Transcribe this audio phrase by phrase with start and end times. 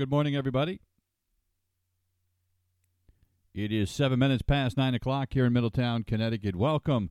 [0.00, 0.80] Good morning, everybody.
[3.52, 6.56] It is seven minutes past nine o'clock here in Middletown, Connecticut.
[6.56, 7.10] Welcome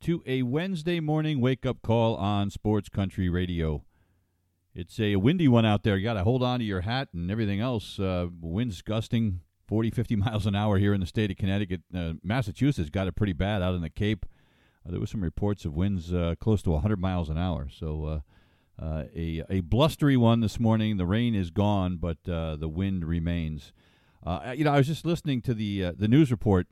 [0.00, 3.84] to a Wednesday morning wake up call on Sports Country Radio.
[4.74, 5.98] It's a windy one out there.
[5.98, 8.00] You got to hold on to your hat and everything else.
[8.00, 11.82] Uh, winds gusting 40, 50 miles an hour here in the state of Connecticut.
[11.94, 14.24] Uh, Massachusetts got it pretty bad out in the Cape.
[14.88, 17.68] Uh, there were some reports of winds uh, close to 100 miles an hour.
[17.70, 18.22] So,
[18.80, 20.96] uh, a, a blustery one this morning.
[20.96, 23.72] The rain is gone, but uh, the wind remains.
[24.24, 26.66] Uh, you know, I was just listening to the uh, the news report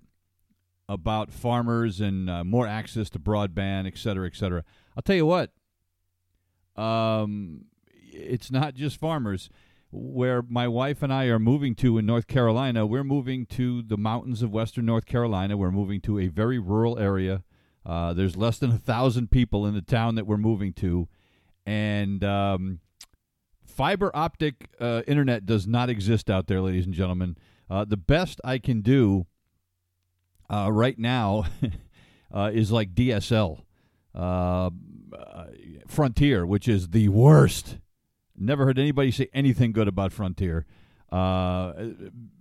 [0.89, 4.65] about farmers and uh, more access to broadband, et cetera, et cetera.
[4.97, 5.51] I'll tell you what.
[6.77, 7.67] Um,
[8.13, 9.51] it's not just farmers.
[9.91, 13.97] Where my wife and I are moving to in North Carolina, we're moving to the
[13.97, 15.57] mountains of western North Carolina.
[15.57, 17.43] We're moving to a very rural area.
[17.87, 21.09] There's less than a thousand people in the town that we're moving to
[21.69, 22.81] and um,
[23.67, 27.37] fiber optic uh, internet does not exist out there, ladies and gentlemen.
[27.69, 29.27] Uh, the best I can do
[30.49, 31.45] uh, right now
[32.35, 33.65] uh, is like DSL,
[34.15, 34.71] uh,
[35.87, 37.77] Frontier, which is the worst.
[38.35, 40.65] Never heard anybody say anything good about Frontier.
[41.13, 41.73] Uh,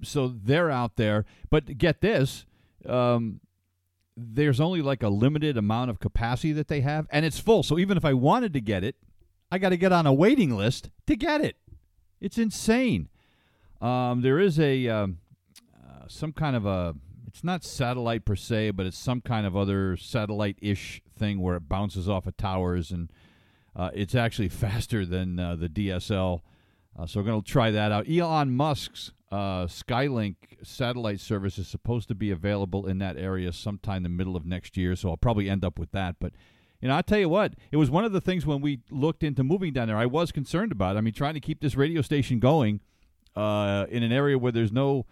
[0.03, 2.45] so they're out there, but get this.
[2.85, 3.41] Um,
[4.15, 7.61] there's only like a limited amount of capacity that they have, and it's full.
[7.61, 8.95] So even if I wanted to get it,
[9.51, 11.55] I got to get on a waiting list to get it.
[12.19, 13.09] It's insane.
[13.79, 15.19] Um, there is a um,
[15.75, 16.95] uh, some kind of a
[17.27, 21.55] it's not satellite per se, but it's some kind of other satellite ish thing where
[21.55, 23.11] it bounces off of towers and
[23.75, 26.41] uh, it's actually faster than uh, the DSL.
[26.97, 28.09] Uh, so we're going to try that out.
[28.09, 33.97] Elon Musk's uh, Starlink satellite service is supposed to be available in that area sometime
[33.97, 34.95] in the middle of next year.
[34.95, 36.33] So I'll probably end up with that, but
[36.81, 39.23] you know, I'll tell you what, it was one of the things when we looked
[39.23, 40.95] into moving down there, I was concerned about.
[40.95, 42.81] I mean, trying to keep this radio station going
[43.35, 45.05] uh, in an area where there's no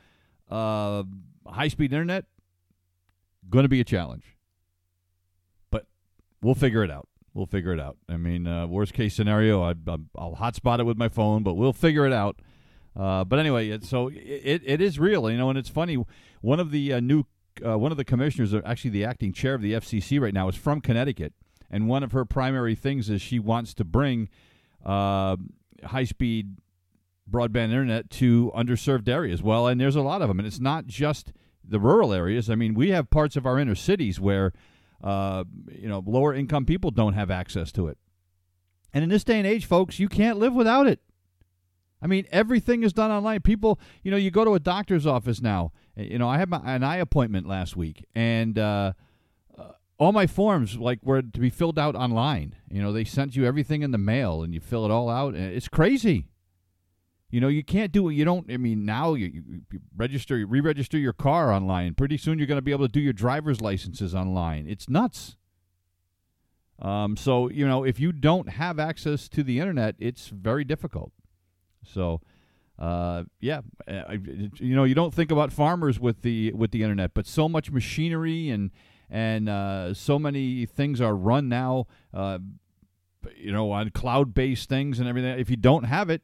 [0.49, 1.03] uh,
[1.47, 2.25] high speed internet,
[3.49, 4.37] going to be a challenge.
[5.71, 5.87] But
[6.41, 7.07] we'll figure it out.
[7.33, 7.97] We'll figure it out.
[8.07, 11.73] I mean, uh, worst case scenario, I, will hotspot it with my phone, but we'll
[11.73, 12.39] figure it out.
[12.95, 16.01] Uh, but anyway, it, so it, it is real, you know, and it's funny.
[16.41, 17.25] One of the uh, new,
[17.65, 20.55] uh, one of the commissioners, actually the acting chair of the FCC right now, is
[20.55, 21.33] from Connecticut
[21.69, 24.29] and one of her primary things is she wants to bring
[24.85, 25.35] uh,
[25.83, 26.57] high speed
[27.29, 29.41] broadband internet to underserved areas.
[29.41, 31.31] Well, and there's a lot of them, and it's not just
[31.63, 32.49] the rural areas.
[32.49, 34.53] I mean, we have parts of our inner cities where
[35.03, 37.97] uh, you know lower income people don't have access to it.
[38.93, 41.01] And in this day and age, folks, you can't live without it.
[42.01, 43.41] I mean, everything is done online.
[43.41, 45.71] People, you know, you go to a doctor's office now.
[45.95, 48.93] You know, I had an eye appointment last week, and uh,
[49.97, 52.55] all my forms like were to be filled out online.
[52.69, 55.35] You know, they sent you everything in the mail and you fill it all out.
[55.35, 56.27] It's crazy.
[57.29, 58.13] You know, you can't do it.
[58.13, 58.49] You don't.
[58.51, 59.61] I mean, now you, you,
[59.95, 61.93] register, you re-register your car online.
[61.93, 64.67] Pretty soon, you're going to be able to do your driver's licenses online.
[64.69, 65.35] It's nuts.
[66.79, 71.11] Um, so you know, if you don't have access to the internet, it's very difficult.
[71.83, 72.21] So,
[72.77, 77.25] uh, yeah, you know, you don't think about farmers with the with the internet, but
[77.25, 78.71] so much machinery and
[79.09, 82.39] and uh, so many things are run now, uh,
[83.35, 85.37] you know, on cloud-based things and everything.
[85.39, 86.21] If you don't have it,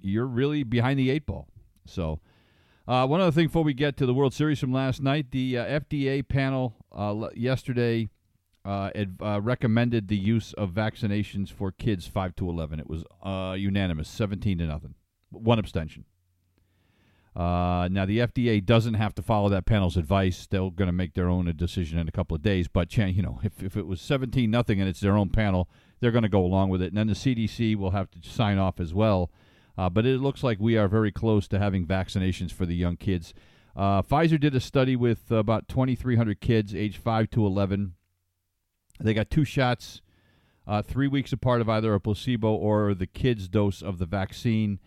[0.00, 1.48] you're really behind the eight ball.
[1.86, 2.20] So,
[2.86, 5.58] uh, one other thing before we get to the World Series from last night, the
[5.58, 8.08] uh, FDA panel uh, yesterday
[8.64, 8.90] uh,
[9.42, 12.80] recommended the use of vaccinations for kids five to eleven.
[12.80, 13.04] It was
[13.58, 14.94] unanimous, seventeen to nothing,
[15.30, 16.04] one abstention.
[17.36, 20.46] Uh, now, the FDA doesn't have to follow that panel's advice.
[20.46, 22.68] They're going to make their own decision in a couple of days.
[22.68, 25.68] But, you know, if, if it was 17 nothing and it's their own panel,
[26.00, 26.92] they're going to go along with it.
[26.92, 29.32] And then the CDC will have to sign off as well.
[29.76, 32.96] Uh, but it looks like we are very close to having vaccinations for the young
[32.96, 33.34] kids.
[33.76, 37.94] Uh, Pfizer did a study with about 2,300 kids aged 5 to 11.
[39.00, 40.00] They got two shots,
[40.68, 44.78] uh, three weeks apart of either a placebo or the kids' dose of the vaccine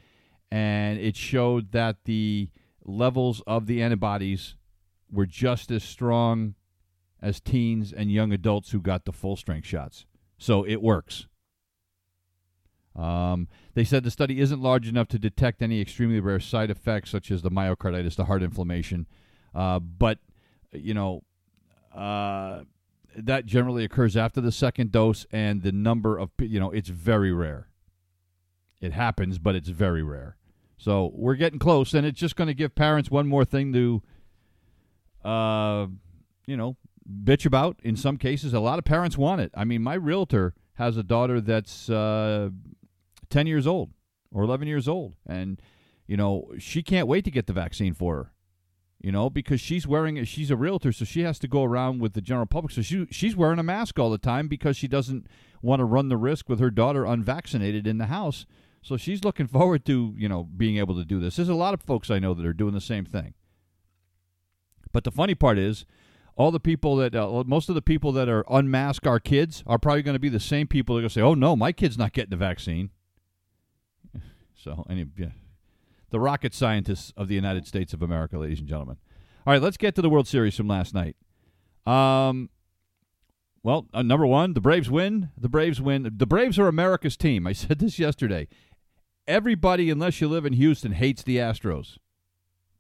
[0.52, 2.50] and it showed that the
[2.86, 4.56] levels of the antibodies
[5.12, 6.56] were just as strong
[7.22, 10.06] as teens and young adults who got the full strength shots.
[10.38, 11.28] So it works.
[12.96, 17.12] Um, they said the study isn't large enough to detect any extremely rare side effects
[17.12, 19.08] such as the myocarditis, the heart inflammation.
[19.54, 20.20] Uh, but,
[20.72, 21.24] you know,
[21.94, 22.62] uh,
[23.16, 27.32] that generally occurs after the second dose, and the number of, you know, it's very
[27.32, 27.68] rare.
[28.80, 30.37] It happens, but it's very rare.
[30.78, 34.04] So we're getting close, and it's just going to give parents one more thing to,
[35.28, 35.88] uh,
[36.46, 36.78] you know,
[37.24, 37.80] bitch about.
[37.84, 39.52] In some cases, a lot of parents want it.
[39.56, 42.50] I mean, my realtor has a daughter that's uh,
[43.30, 43.90] 10 years old
[44.32, 45.60] or 11 years old, and,
[46.06, 48.32] you know, she can't wait to get the vaccine for her.
[49.00, 52.14] You know, because she's wearing she's a realtor, so she has to go around with
[52.14, 52.74] the general public.
[52.74, 55.28] So she she's wearing a mask all the time because she doesn't
[55.62, 58.48] want to run the risk with her daughter unvaccinated in the house
[58.88, 61.36] so she's looking forward to, you know, being able to do this.
[61.36, 63.34] There's a lot of folks I know that are doing the same thing.
[64.94, 65.86] But the funny part is,
[66.38, 69.78] all the people that, uh, most of the people that are unmask our kids are
[69.78, 71.72] probably going to be the same people that are going to say, oh, no, my
[71.72, 72.92] kid's not getting the vaccine.
[74.60, 75.28] So, any, yeah.
[76.10, 78.98] the rocket scientists of the United States of America, ladies and gentlemen.
[79.46, 81.16] All right, let's get to the World Series from last night.
[81.86, 82.50] Um,
[83.62, 85.30] well, uh, number one, the Braves win.
[85.38, 86.12] The Braves win.
[86.18, 87.46] The Braves are America's team.
[87.46, 88.48] I said this yesterday
[89.28, 91.98] everybody, unless you live in Houston, hates the Astros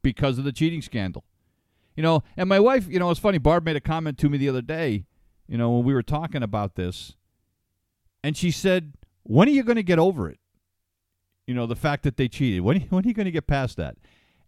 [0.01, 1.23] because of the cheating scandal.
[1.95, 3.39] You know, and my wife, you know, it's funny.
[3.39, 5.05] Barb made a comment to me the other day,
[5.47, 7.15] you know, when we were talking about this,
[8.23, 10.39] and she said, When are you going to get over it?
[11.47, 12.61] You know, the fact that they cheated.
[12.61, 13.97] When, when are you going to get past that?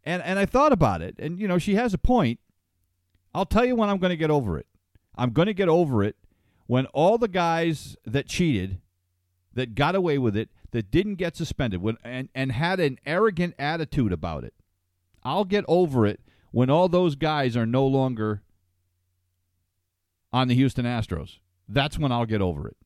[0.04, 2.40] And, and I thought about it, and, you know, she has a point.
[3.34, 4.66] I'll tell you when I'm going to get over it.
[5.16, 6.16] I'm going to get over it
[6.68, 8.80] when all the guys that cheated,
[9.54, 13.56] that got away with it, that didn't get suspended when, and, and had an arrogant
[13.58, 14.54] attitude about it.
[15.24, 16.22] I'll get over it
[16.52, 18.42] when all those guys are no longer
[20.32, 21.40] on the Houston Astros.
[21.68, 22.78] That's when I'll get over it.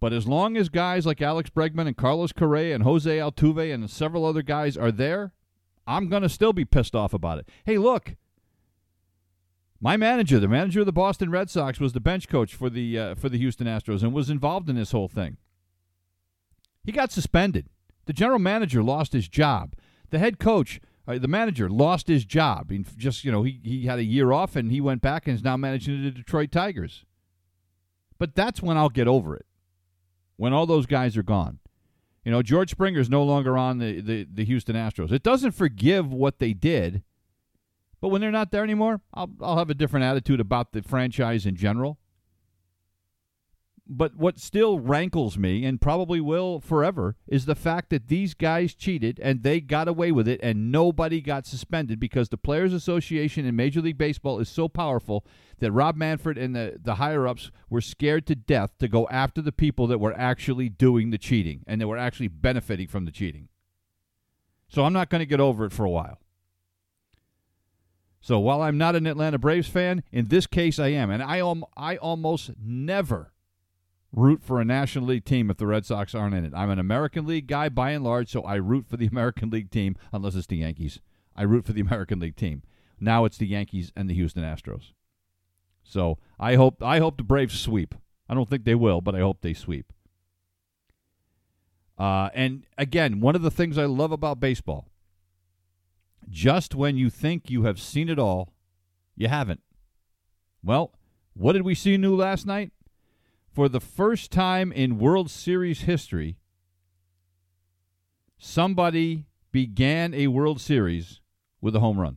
[0.00, 3.90] But as long as guys like Alex Bregman and Carlos Correa and Jose Altuve and
[3.90, 5.32] several other guys are there,
[5.86, 7.48] I'm going to still be pissed off about it.
[7.64, 8.16] Hey, look,
[9.78, 12.98] my manager, the manager of the Boston Red Sox, was the bench coach for the
[12.98, 15.36] uh, for the Houston Astros and was involved in this whole thing.
[16.84, 17.66] He got suspended.
[18.06, 19.74] The general manager lost his job.
[20.10, 22.70] The head coach, uh, the manager, lost his job.
[22.70, 25.36] He just, you know, he, he had a year off and he went back and
[25.36, 27.04] is now managing the Detroit Tigers.
[28.18, 29.46] But that's when I'll get over it.
[30.36, 31.58] When all those guys are gone.
[32.24, 35.12] You know, George Springer is no longer on the, the, the Houston Astros.
[35.12, 37.02] It doesn't forgive what they did,
[38.00, 41.46] but when they're not there anymore, I'll, I'll have a different attitude about the franchise
[41.46, 41.98] in general.
[43.92, 48.72] But what still rankles me, and probably will forever, is the fact that these guys
[48.72, 53.44] cheated and they got away with it and nobody got suspended because the Players Association
[53.44, 55.26] in Major League Baseball is so powerful
[55.58, 59.42] that Rob Manfred and the, the higher ups were scared to death to go after
[59.42, 63.10] the people that were actually doing the cheating and that were actually benefiting from the
[63.10, 63.48] cheating.
[64.68, 66.20] So I'm not going to get over it for a while.
[68.20, 71.10] So while I'm not an Atlanta Braves fan, in this case I am.
[71.10, 73.32] And I, um, I almost never
[74.12, 76.52] root for a National League team if the Red Sox aren't in it.
[76.54, 79.70] I'm an American League guy by and large, so I root for the American League
[79.70, 81.00] team unless it's the Yankees.
[81.36, 82.62] I root for the American League team.
[82.98, 84.92] Now it's the Yankees and the Houston Astros.
[85.82, 87.94] So I hope I hope the Braves sweep.
[88.28, 89.92] I don't think they will, but I hope they sweep.
[91.98, 94.88] Uh, and again, one of the things I love about baseball,
[96.28, 98.54] just when you think you have seen it all,
[99.16, 99.60] you haven't.
[100.62, 100.92] Well,
[101.34, 102.72] what did we see new last night?
[103.60, 106.38] For the first time in World Series history,
[108.38, 111.20] somebody began a World Series
[111.60, 112.16] with a home run.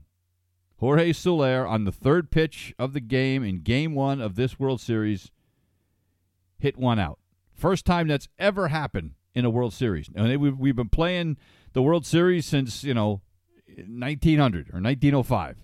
[0.77, 4.79] Jorge Soler, on the third pitch of the game in game one of this World
[4.79, 5.31] Series,
[6.59, 7.19] hit one out.
[7.51, 10.09] First time that's ever happened in a World Series.
[10.15, 11.35] And we've, we've been playing
[11.73, 13.19] the World Series since, you know,
[13.67, 15.57] 1900 or 1905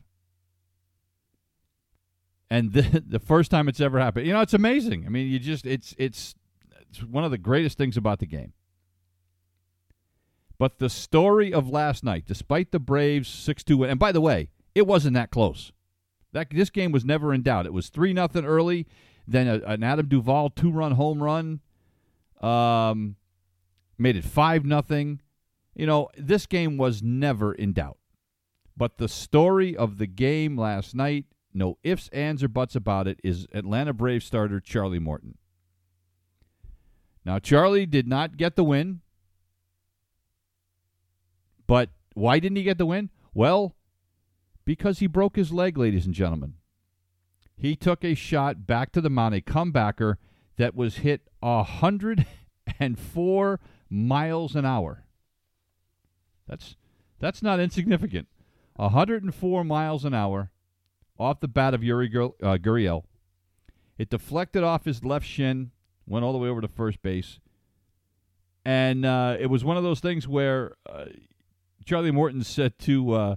[2.50, 4.26] and the, the first time it's ever happened.
[4.26, 5.06] You know, it's amazing.
[5.06, 6.36] I mean, you just it's it's
[6.90, 8.54] it's one of the greatest things about the game.
[10.58, 14.22] But the story of last night, despite the Braves six two win, and by the
[14.22, 15.72] way, it wasn't that close.
[16.32, 17.66] That this game was never in doubt.
[17.66, 18.86] It was three nothing early,
[19.28, 21.62] then a, an Adam Duvall two run home run,
[22.42, 23.16] um,
[23.98, 25.22] made it five nothing.
[25.76, 27.98] You know, this game was never in doubt.
[28.76, 33.20] But the story of the game last night no ifs, ands, or buts about it,
[33.24, 35.38] is Atlanta Braves starter Charlie Morton.
[37.26, 39.02] Now, Charlie did not get the win,
[41.68, 43.10] but why didn't he get the win?
[43.34, 43.76] Well,
[44.66, 46.54] because he broke his leg, ladies and gentlemen.
[47.56, 50.16] He took a shot back to the mound, a comebacker
[50.58, 55.04] that was hit 104 miles an hour.
[56.48, 56.76] That's
[57.20, 58.28] that's not insignificant.
[58.78, 60.52] 104 miles an hour
[61.20, 63.04] off the bat of Yuli uh, Gurriel.
[63.98, 65.72] It deflected off his left shin,
[66.08, 67.40] went all the way over to first base.
[68.64, 71.06] And uh, it was one of those things where uh,
[71.86, 73.36] Charlie Morton said to uh,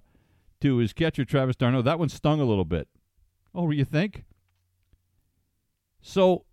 [0.60, 2.88] to his catcher, Travis d'Arnaud, that one stung a little bit.
[3.54, 4.24] Oh, you think?
[6.00, 6.44] So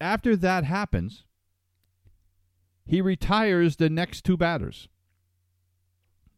[0.00, 1.24] after that happens,
[2.86, 4.88] he retires the next two batters.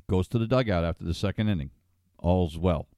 [0.08, 1.70] Goes to the dugout after the second inning.
[2.18, 2.88] All's well.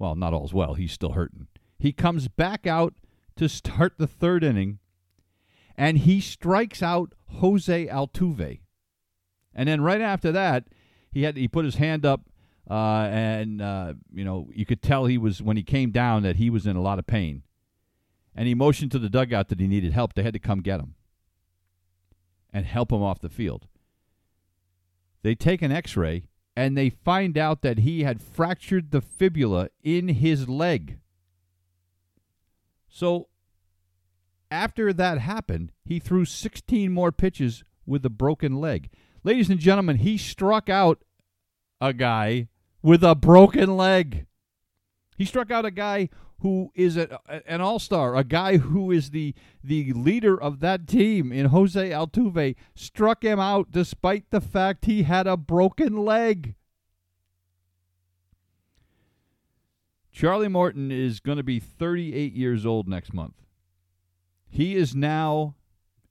[0.00, 0.74] Well, not all's well.
[0.74, 1.46] He's still hurting.
[1.78, 2.94] He comes back out
[3.36, 4.78] to start the third inning,
[5.76, 8.60] and he strikes out Jose Altuve.
[9.54, 10.64] And then right after that,
[11.12, 12.22] he had he put his hand up,
[12.68, 16.36] uh, and uh, you know you could tell he was when he came down that
[16.36, 17.42] he was in a lot of pain,
[18.34, 20.14] and he motioned to the dugout that he needed help.
[20.14, 20.94] They had to come get him
[22.54, 23.66] and help him off the field.
[25.22, 26.24] They take an X-ray
[26.56, 30.98] and they find out that he had fractured the fibula in his leg.
[32.88, 33.28] So
[34.50, 38.90] after that happened, he threw 16 more pitches with a broken leg.
[39.22, 41.02] Ladies and gentlemen, he struck out
[41.80, 42.48] a guy
[42.82, 44.26] with a broken leg.
[45.20, 46.08] He struck out a guy
[46.38, 51.30] who is a, an all-star, a guy who is the the leader of that team
[51.30, 56.54] in Jose Altuve, struck him out despite the fact he had a broken leg.
[60.10, 63.34] Charlie Morton is going to be 38 years old next month.
[64.48, 65.54] He is now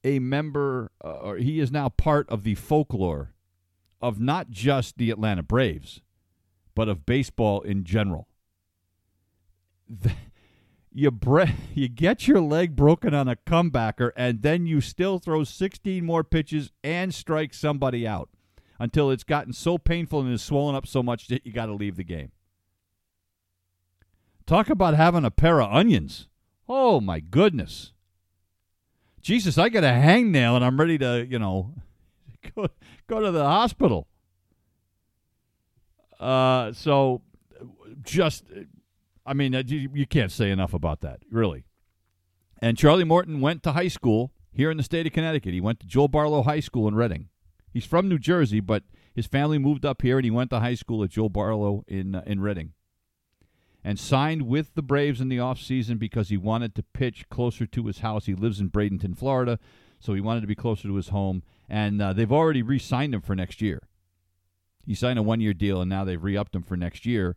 [0.04, 3.34] a member, uh, or he is now part of the folklore
[4.04, 6.02] of not just the Atlanta Braves,
[6.76, 8.29] but of baseball in general.
[10.94, 11.44] You bre-
[11.74, 16.24] you get your leg broken on a comebacker, and then you still throw 16 more
[16.24, 18.30] pitches and strike somebody out
[18.80, 21.74] until it's gotten so painful and is swollen up so much that you got to
[21.74, 22.32] leave the game.
[24.46, 26.28] Talk about having a pair of onions.
[26.68, 27.92] Oh my goodness.
[29.22, 31.74] Jesus, I got a hangnail and I'm ready to, you know,
[32.56, 32.68] go,
[33.08, 34.08] go to the hospital.
[36.20, 37.22] Uh, so
[38.02, 38.46] just,
[39.26, 41.66] I mean, you, can't say enough about that, really.
[42.62, 45.54] And Charlie Morton went to high school here in the state of Connecticut.
[45.54, 47.30] He went to Joel Barlow High School in Redding.
[47.72, 48.84] He's from New Jersey, but
[49.14, 52.16] his family moved up here, and he went to high school at Joel Barlow in
[52.16, 52.74] uh, in Redding
[53.84, 57.86] and signed with the Braves in the offseason because he wanted to pitch closer to
[57.86, 58.26] his house.
[58.26, 59.60] He lives in Bradenton, Florida,
[60.00, 61.44] so he wanted to be closer to his home.
[61.70, 63.82] And uh, they've already re signed him for next year.
[64.86, 67.36] He signed a one year deal, and now they've re upped him for next year.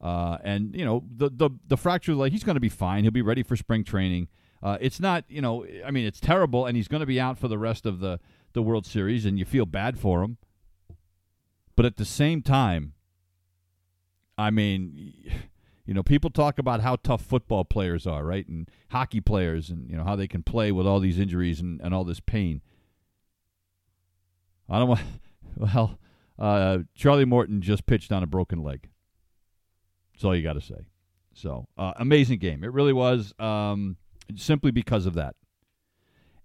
[0.00, 3.04] Uh, and, you know, the, the, the fracture, like, he's going to be fine.
[3.04, 4.28] He'll be ready for spring training.
[4.62, 7.38] Uh, it's not, you know, I mean, it's terrible, and he's going to be out
[7.38, 8.20] for the rest of the,
[8.52, 10.38] the World Series, and you feel bad for him.
[11.76, 12.92] But at the same time,
[14.36, 15.14] I mean,
[15.86, 18.46] you know, people talk about how tough football players are, right?
[18.46, 21.80] And hockey players and, you know, how they can play with all these injuries and,
[21.80, 22.60] and all this pain.
[24.68, 25.00] I don't want,
[25.56, 25.98] well,
[26.38, 28.89] uh, Charlie Morton just pitched on a broken leg.
[30.20, 30.84] That's all you got to say.
[31.32, 32.62] So, uh, amazing game.
[32.62, 33.96] It really was, um,
[34.36, 35.34] simply because of that.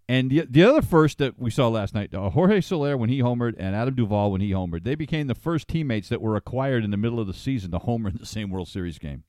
[0.07, 3.19] And the, the other first that we saw last night, uh, Jorge Soler when he
[3.19, 6.85] homered and Adam Duvall when he homered, they became the first teammates that were acquired
[6.85, 9.25] in the middle of the season to homer in the same World Series game.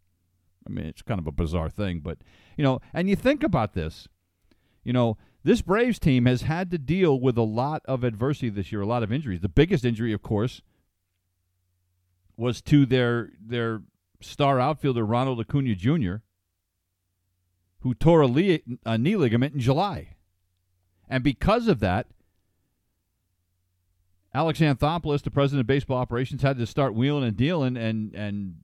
[0.64, 2.18] I mean, it's kind of a bizarre thing, but
[2.56, 4.06] you know, and you think about this,
[4.84, 8.70] you know, this Braves team has had to deal with a lot of adversity this
[8.70, 9.40] year, a lot of injuries.
[9.40, 10.62] The biggest injury, of course,
[12.36, 13.82] was to their their
[14.20, 16.16] star outfielder Ronald Acuna Jr.,
[17.80, 20.16] who tore a, le- a knee ligament in July,
[21.08, 22.06] and because of that,
[24.35, 28.56] Alex Anthopoulos, the president of baseball operations, had to start wheeling and dealing and and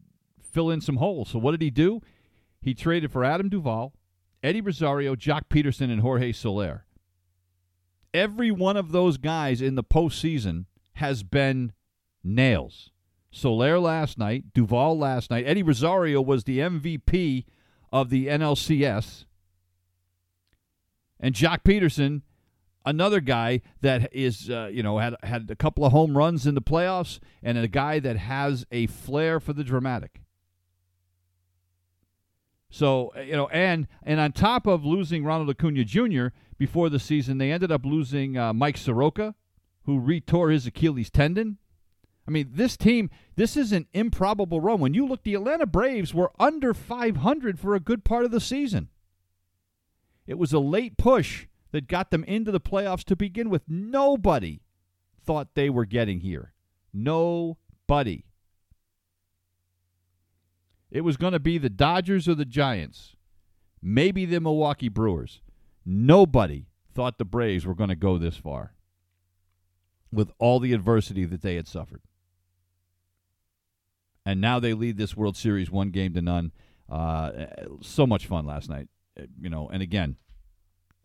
[0.43, 1.31] fill in some holes.
[1.31, 2.03] So what did he do?
[2.61, 3.95] He traded for Adam Duvall,
[4.43, 6.85] Eddie Rosario, Joc Pederson, and Jorge Soler.
[8.15, 11.73] Every one of those guys in the postseason has been
[12.23, 12.92] nails.
[13.33, 15.47] Soler last night, Duvall last night.
[15.47, 17.47] Eddie Rosario was the MVP
[17.91, 19.25] of the NLCS.
[21.19, 22.21] And Joc Pederson,
[22.85, 26.55] another guy that is, uh, you know, had had a couple of home runs in
[26.55, 30.21] the playoffs, and a guy that has a flair for the dramatic.
[32.69, 36.29] So uh, you know, and and on top of losing Ronald Acuna Jr.
[36.59, 39.35] before the season, they ended up losing uh, Mike Soroka,
[39.85, 41.59] who retore his Achilles tendon.
[42.27, 44.81] I mean, this team, this is an improbable run.
[44.81, 48.41] When you look, the Atlanta Braves were under 500 for a good part of the
[48.41, 48.89] season.
[50.27, 53.63] It was a late push that got them into the playoffs to begin with.
[53.67, 54.61] Nobody
[55.25, 56.53] thought they were getting here.
[56.93, 58.25] Nobody.
[60.91, 63.17] It was going to be the Dodgers or the Giants,
[63.83, 65.41] maybe the Milwaukee Brewers.
[65.85, 68.75] Nobody thought the Braves were going to go this far
[70.13, 72.03] with all the adversity that they had suffered.
[74.25, 76.53] And now they lead this World Series one game to none.
[76.89, 77.47] Uh,
[77.81, 78.89] so much fun last night,
[79.41, 79.69] you know.
[79.73, 80.17] And again,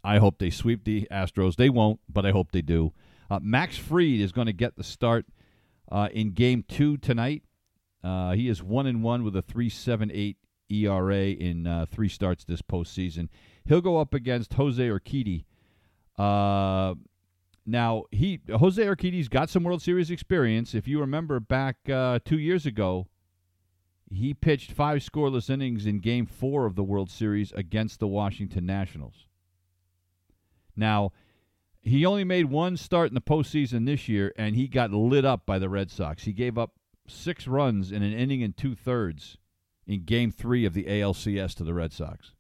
[0.04, 1.56] I hope they sweep the Astros.
[1.56, 2.94] They won't, but I hope they do.
[3.30, 5.26] Uh, Max Fried is going to get the start
[5.92, 7.44] uh, in Game Two tonight.
[8.04, 10.38] Uh, he is one and one with a three seven eight
[10.70, 13.30] ERA in uh, three starts this postseason.
[13.66, 15.46] He'll go up against Jose Urquidy.
[17.70, 20.74] Now he Jose Urquidy's got some World Series experience.
[20.74, 23.08] If you remember back uh, two years ago,
[24.10, 28.66] he pitched five scoreless innings in Game Four of the World Series against the Washington
[28.66, 29.28] Nationals.
[30.78, 31.12] Now,
[31.82, 35.46] he only made one start in the postseason this year, and he got lit up
[35.46, 36.24] by the Red Sox.
[36.24, 36.72] He gave up
[37.06, 39.38] six runs in an inning and two thirds
[39.86, 42.34] in Game Three of the ALCS to the Red Sox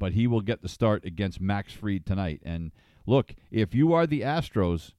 [0.00, 2.40] but he will get the start against Max Fried tonight.
[2.42, 2.72] And
[3.06, 4.94] look, if you are the Astros,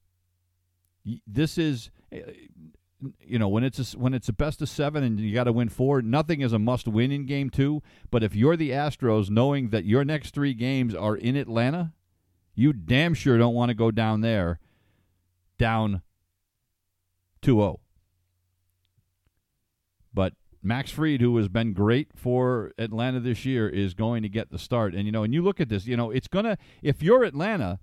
[1.26, 2.20] this is eh,
[3.20, 5.52] you know when it's a, when it's a best of seven and you got to
[5.52, 6.00] win four.
[6.00, 7.82] Nothing is a must win in game two.
[8.10, 11.92] But if you're the Astros, knowing that your next three games are in Atlanta,
[12.54, 14.60] you damn sure don't want to go down there
[15.58, 16.02] down
[17.42, 17.78] 2-0.
[20.62, 24.58] Max Fried, who has been great for Atlanta this year, is going to get the
[24.58, 24.94] start.
[24.94, 27.80] And you know, and you look at this, you know, it's gonna if you're Atlanta,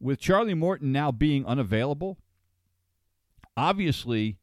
[0.00, 2.18] with Charlie Morton now being unavailable,
[3.56, 4.38] obviously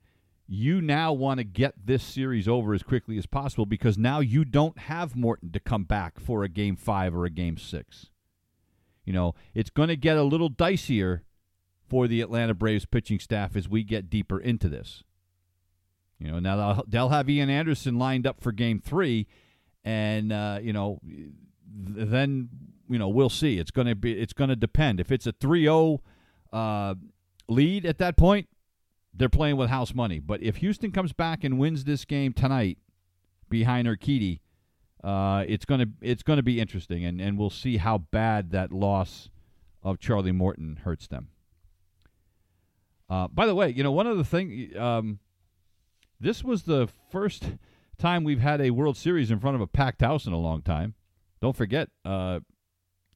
[0.48, 4.46] you now want to get this series over as quickly as possible because now you
[4.46, 8.08] don't have Morton to come back for a game five or a game six.
[9.04, 11.22] You know, it's going to get a little dicier
[11.90, 15.04] for the Atlanta Braves pitching staff as we get deeper into this.
[16.20, 19.28] You know, now they'll have Ian Anderson lined up for Game Three,
[19.84, 21.00] and uh, you know,
[21.66, 22.50] then
[22.90, 23.60] you know we'll see.
[23.60, 25.00] It's going to be it's going to depend.
[25.00, 26.00] If it's a 3-0
[26.52, 26.96] uh,
[27.48, 28.48] lead at that point,
[29.14, 30.20] they're playing with house money.
[30.20, 32.80] But if Houston comes back and wins this game tonight
[33.50, 34.40] behind Urquidy,
[35.04, 38.72] uh, it's going to it's to be interesting, and and we'll see how bad that
[38.72, 39.30] loss
[39.84, 41.30] of Charlie Morton hurts them.
[43.08, 44.76] Uh, by the way, you know one of the things.
[44.76, 45.20] Um,
[46.20, 47.44] this was the first
[47.98, 50.62] time we've had a World Series in front of a packed house in a long
[50.62, 50.94] time.
[51.42, 52.40] Don't forget, uh,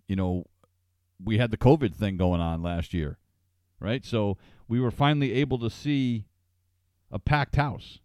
[0.08, 0.46] you know,
[1.24, 3.18] we had the COVID thing going on last year,
[3.80, 4.06] right?
[4.06, 4.38] So
[4.68, 6.26] we were finally able to see
[7.12, 8.00] a packed house.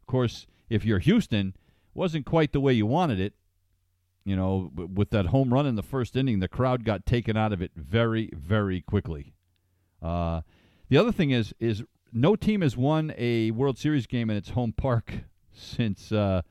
[0.00, 1.54] Of course, if you're Houston,
[1.94, 3.34] wasn't quite the way you wanted it.
[4.24, 7.52] You know, with that home run in the first inning, the crowd got taken out
[7.52, 9.32] of it very, very quickly.
[10.02, 10.42] Uh,
[10.90, 14.50] the other thing is, is no team has won a World Series game in its
[14.50, 15.12] home park
[15.52, 16.42] since uh,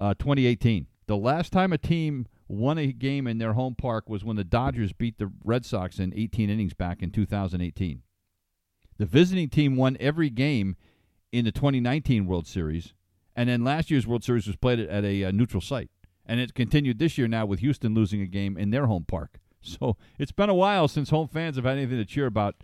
[0.00, 0.86] uh, 2018.
[1.06, 4.44] The last time a team won a game in their home park was when the
[4.44, 8.02] Dodgers beat the Red Sox in 18 innings back in 2018.
[8.98, 10.76] The visiting team won every game
[11.32, 12.92] in the 2019 World Series,
[13.34, 15.90] and then last year's World Series was played at a, a uh, neutral site.
[16.24, 19.38] And it continued this year now with Houston losing a game in their home park.
[19.64, 22.56] So it's been a while since home fans have had anything to cheer about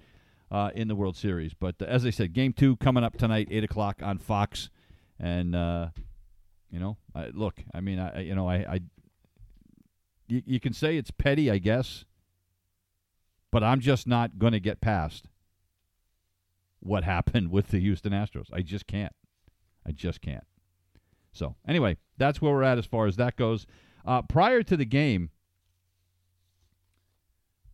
[0.51, 1.53] uh, in the World Series.
[1.55, 4.71] But uh, as I said, Game Two coming up tonight, eight o'clock on Fox,
[5.19, 5.89] and uh,
[6.71, 8.81] you know, I, look, I mean, I you know, I, I
[10.29, 12.05] you, you can say it's petty, I guess,
[13.51, 15.29] but I'm just not going to get past
[16.81, 18.53] what happened with the Houston Astros.
[18.53, 19.15] I just can't.
[19.87, 20.45] I just can't.
[21.33, 23.67] So anyway, that's where we're at as far as that goes.
[24.05, 25.31] Uh, prior to the game,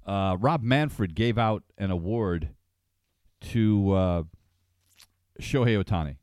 [0.06, 2.50] uh, Rob Manfred gave out an award
[3.52, 4.22] to uh,
[5.40, 6.16] Shohei Ohtani.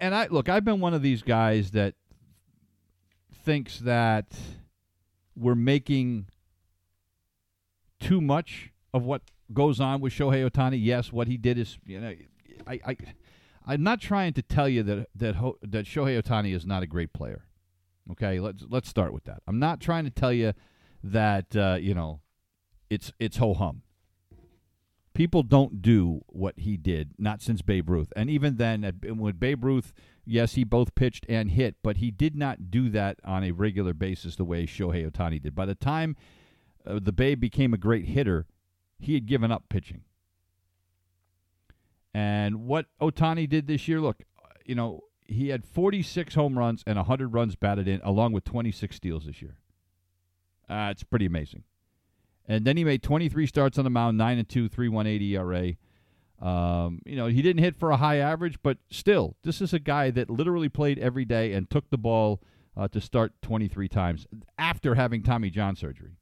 [0.00, 1.94] And I look, I've been one of these guys that
[3.44, 4.26] thinks that
[5.36, 6.26] we're making
[8.00, 10.78] too much of what goes on with Shohei Ohtani.
[10.80, 12.14] Yes, what he did is, you know,
[12.66, 12.96] I, I
[13.66, 16.86] I'm not trying to tell you that that Ho, that Shohei Ohtani is not a
[16.86, 17.44] great player.
[18.12, 19.42] Okay, let's let's start with that.
[19.46, 20.54] I'm not trying to tell you
[21.02, 22.20] that uh, you know
[22.88, 23.82] it's it's ho hum
[25.14, 28.12] people don't do what he did, not since Babe Ruth.
[28.16, 29.92] And even then, with Babe Ruth,
[30.26, 33.94] yes, he both pitched and hit, but he did not do that on a regular
[33.94, 35.54] basis the way Shohei Ohtani did.
[35.54, 36.16] By the time
[36.86, 38.46] uh, the Babe became a great hitter,
[38.98, 40.02] he had given up pitching.
[42.12, 44.22] And what Ohtani did this year, look,
[44.64, 48.94] you know, he had 46 home runs and 100 runs batted in, along with 26
[48.94, 49.56] steals this year.
[50.68, 51.64] Uh, it's pretty amazing.
[52.46, 55.74] And then he made 23 starts on the mound, 9 and 2, 3.18 ERA.
[56.46, 59.78] Um, you know, he didn't hit for a high average, but still, this is a
[59.78, 62.42] guy that literally played every day and took the ball
[62.76, 64.26] uh, to start 23 times
[64.58, 66.16] after having Tommy John surgery.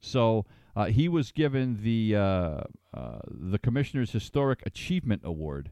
[0.00, 2.60] So uh, he was given the uh,
[2.94, 5.70] uh the Commissioner's Historic Achievement Award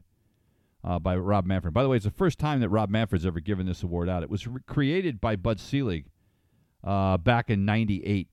[0.83, 1.73] uh, by Rob Manfred.
[1.73, 4.23] By the way, it's the first time that Rob Manfred's ever given this award out.
[4.23, 6.05] It was re- created by Bud Selig
[6.83, 8.27] uh, back in '98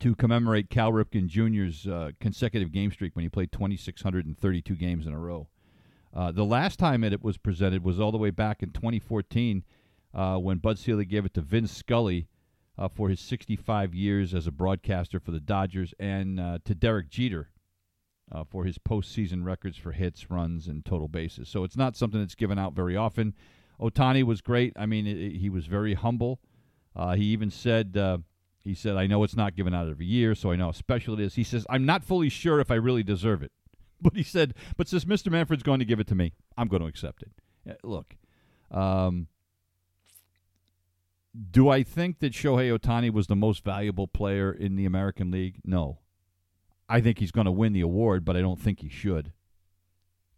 [0.00, 5.12] to commemorate Cal Ripken Jr.'s uh, consecutive game streak when he played 2,632 games in
[5.12, 5.48] a row.
[6.14, 9.64] Uh, the last time it was presented was all the way back in 2014
[10.14, 12.28] uh, when Bud Selig gave it to Vin Scully
[12.78, 17.10] uh, for his 65 years as a broadcaster for the Dodgers and uh, to Derek
[17.10, 17.50] Jeter
[18.30, 21.48] uh, for his postseason records for hits, runs, and total bases.
[21.48, 23.34] So it's not something that's given out very often.
[23.80, 24.72] Ohtani was great.
[24.76, 26.40] I mean, it, it, he was very humble.
[27.16, 27.96] he even said
[28.64, 31.14] he said, I know it's not given out every year, so I know how special
[31.14, 31.34] it is.
[31.34, 33.52] He says, I'm not fully sure if I really deserve it.
[34.00, 35.30] But he said, but since Mr.
[35.30, 37.78] Manfred's going to give it to me, I'm going to accept it.
[37.82, 38.16] Look,
[38.70, 39.28] um,
[41.50, 45.60] do I think that Shohei Ohtani was the most valuable player in the American League?
[45.64, 46.00] No.
[46.86, 49.32] I think he's going to win the award, but I don't think he should.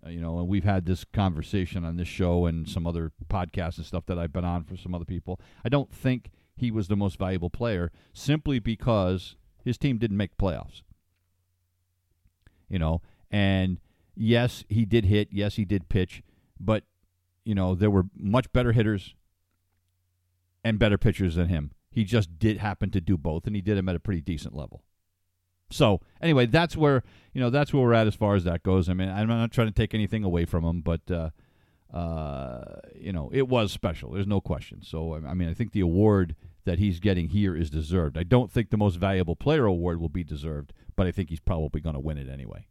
[0.05, 3.79] Uh, you know, and we've had this conversation on this show and some other podcasts
[3.79, 5.41] and stuff that I've been on for some other people.
[5.65, 10.37] I don't think he was the most valuable player simply because his team didn't make
[10.39, 10.83] playoffs.
[12.69, 13.79] You know, and
[14.15, 16.23] yes, he did hit, yes, he did pitch,
[16.59, 16.85] but
[17.45, 19.15] you know, there were much better hitters
[20.65, 21.71] and better pitchers than him.
[21.91, 24.55] He just did happen to do both and he did them at a pretty decent
[24.55, 24.83] level.
[25.71, 28.89] So, anyway, that's where, you know, that's where we're at as far as that goes.
[28.89, 31.31] I mean, I'm not trying to take anything away from him, but uh,
[31.93, 34.13] uh, you know, it was special.
[34.13, 34.83] There's no question.
[34.83, 38.19] So, I mean, I think the award that he's getting here is deserved.
[38.19, 41.41] I don't think the most valuable player award will be deserved, but I think he's
[41.41, 42.67] probably going to win it anyway.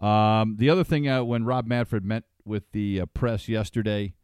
[0.00, 4.14] Um, the other thing, uh, when Rob Manfred met with the uh, press yesterday,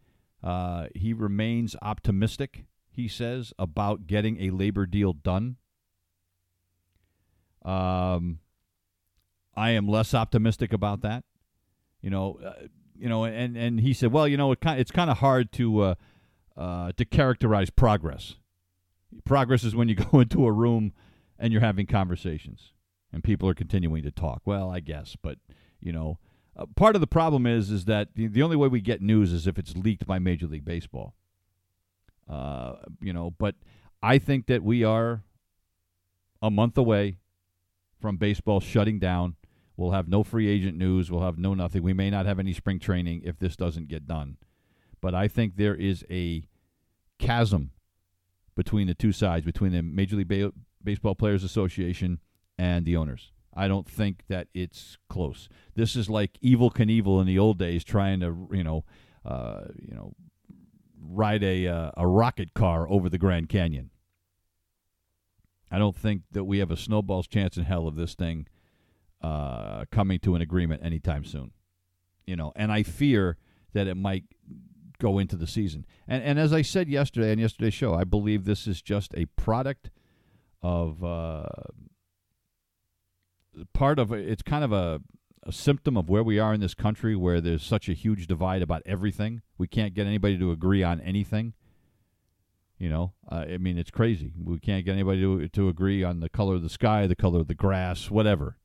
[0.43, 5.57] uh, he remains optimistic, he says, about getting a labor deal done.
[7.65, 8.39] Um,
[9.57, 11.25] I am less optimistic about that.
[12.01, 12.67] You know, uh,
[12.99, 15.53] you know, and and he said, well, you know, it kind it's kind of hard
[15.53, 15.95] to uh,
[16.57, 18.37] uh, to characterize progress.
[19.25, 20.93] Progress is when you go into a room
[21.39, 22.73] and you're having conversations
[23.13, 24.43] and people are continuing to talk.
[24.45, 25.39] Well, I guess, but
[25.81, 26.19] you know,
[26.57, 29.33] uh, part of the problem is is that the, the only way we get news
[29.33, 31.15] is if it's leaked by Major League Baseball.
[32.29, 33.57] Uh, you know, but
[34.03, 35.23] I think that we are
[36.41, 37.19] a month away
[38.01, 39.37] from baseball shutting down
[39.83, 41.11] We'll have no free agent news.
[41.11, 41.83] We'll have no nothing.
[41.83, 44.37] We may not have any spring training if this doesn't get done.
[45.01, 46.47] But I think there is a
[47.19, 47.73] chasm
[48.55, 50.53] between the two sides, between the Major League ba-
[50.85, 52.21] Baseball Players Association
[52.57, 53.33] and the owners.
[53.53, 55.49] I don't think that it's close.
[55.75, 58.85] This is like Evel Knievel in the old days, trying to you know,
[59.25, 60.15] uh, you know,
[61.01, 63.91] ride a uh, a rocket car over the Grand Canyon.
[65.73, 68.47] I don't think that we have a snowball's chance in hell of this thing
[69.23, 71.53] uh, coming to an agreement anytime soon.
[72.27, 73.37] You know, and I fear
[73.73, 74.25] that it might
[74.99, 75.85] go into the season.
[76.07, 79.27] And and as I said yesterday on yesterday's show, I believe this is just a
[79.27, 79.91] product
[80.63, 81.45] of uh,
[83.73, 85.01] part of it's kind of a,
[85.43, 88.63] a symptom of where we are in this country, where there's such a huge divide
[88.63, 89.43] about everything.
[89.59, 91.55] We can't get anybody to agree on anything.
[92.79, 94.33] You know, uh, I mean, it's crazy.
[94.43, 97.41] We can't get anybody to to agree on the color of the sky, the color
[97.41, 98.57] of the grass, whatever.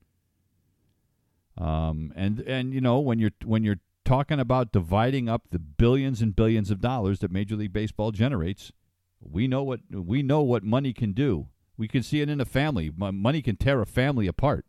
[1.57, 6.21] Um, and and you know when you're when you're talking about dividing up the billions
[6.21, 8.71] and billions of dollars that Major League Baseball generates,
[9.19, 11.47] we know what we know what money can do.
[11.75, 12.91] We can see it in a family.
[12.95, 14.65] Money can tear a family apart.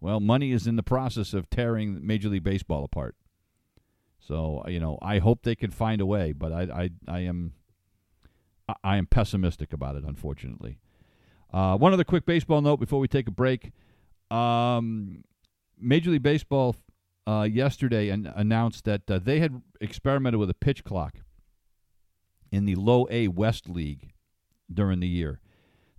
[0.00, 3.16] Well, money is in the process of tearing Major League Baseball apart.
[4.18, 7.52] So you know, I hope they can find a way, but I I, I am
[8.82, 10.78] I am pessimistic about it, unfortunately.
[11.52, 13.72] Uh, one other quick baseball note before we take a break.
[14.30, 15.22] Um,
[15.78, 16.76] Major League Baseball
[17.26, 21.16] uh, yesterday an- announced that uh, they had experimented with a pitch clock
[22.52, 24.12] in the Low A West League
[24.72, 25.40] during the year.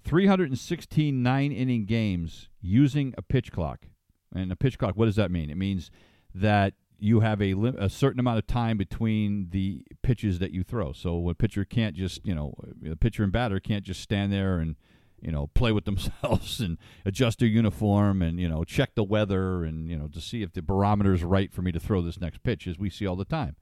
[0.03, 3.85] 316 nine inning games using a pitch clock.
[4.33, 5.49] And a pitch clock, what does that mean?
[5.49, 5.91] It means
[6.33, 10.63] that you have a, li- a certain amount of time between the pitches that you
[10.63, 10.93] throw.
[10.93, 14.59] So a pitcher can't just, you know, the pitcher and batter can't just stand there
[14.59, 14.75] and
[15.21, 19.63] you know, play with themselves and adjust their uniform and, you know, check the weather
[19.63, 22.19] and, you know, to see if the barometer is right for me to throw this
[22.19, 23.56] next pitch, as we see all the time.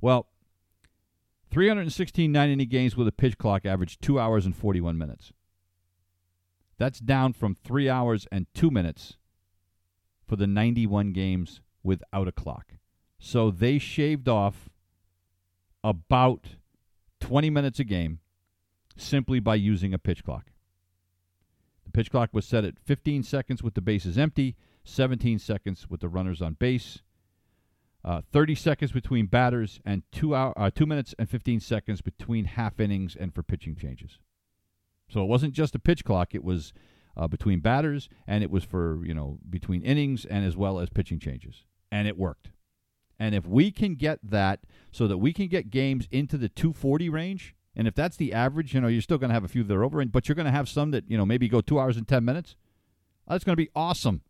[0.00, 0.28] Well,
[1.50, 5.32] 316 nine inning games with a pitch clock averaged two hours and 41 minutes.
[6.78, 9.16] That's down from three hours and two minutes
[10.26, 12.74] for the 91 games without a clock.
[13.18, 14.68] So they shaved off
[15.82, 16.46] about
[17.20, 18.20] 20 minutes a game
[18.96, 20.50] simply by using a pitch clock.
[21.98, 26.08] Pitch clock was set at 15 seconds with the bases empty, 17 seconds with the
[26.08, 27.00] runners on base,
[28.04, 32.44] uh, 30 seconds between batters, and two, hour, uh, two minutes and 15 seconds between
[32.44, 34.20] half innings and for pitching changes.
[35.08, 36.72] So it wasn't just a pitch clock; it was
[37.16, 40.90] uh, between batters, and it was for you know between innings and as well as
[40.90, 42.52] pitching changes, and it worked.
[43.18, 44.60] And if we can get that
[44.92, 48.74] so that we can get games into the 240 range, and if that's the average,
[48.74, 50.46] you know, you're still going to have a few that are over, but you're going
[50.46, 52.56] to have some that, you know, maybe go two hours and 10 minutes.
[53.28, 54.22] That's going to be awesome.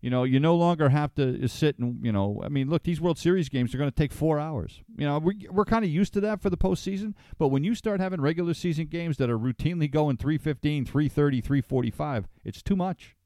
[0.00, 2.84] You know, you no longer have to uh, sit and, you know, I mean, look,
[2.84, 4.80] these World Series games are going to take four hours.
[4.96, 7.74] You know, we, we're kind of used to that for the postseason, but when you
[7.74, 13.16] start having regular season games that are routinely going 315, 330, 345, it's too much.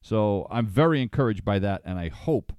[0.00, 2.52] So I'm very encouraged by that, and I hope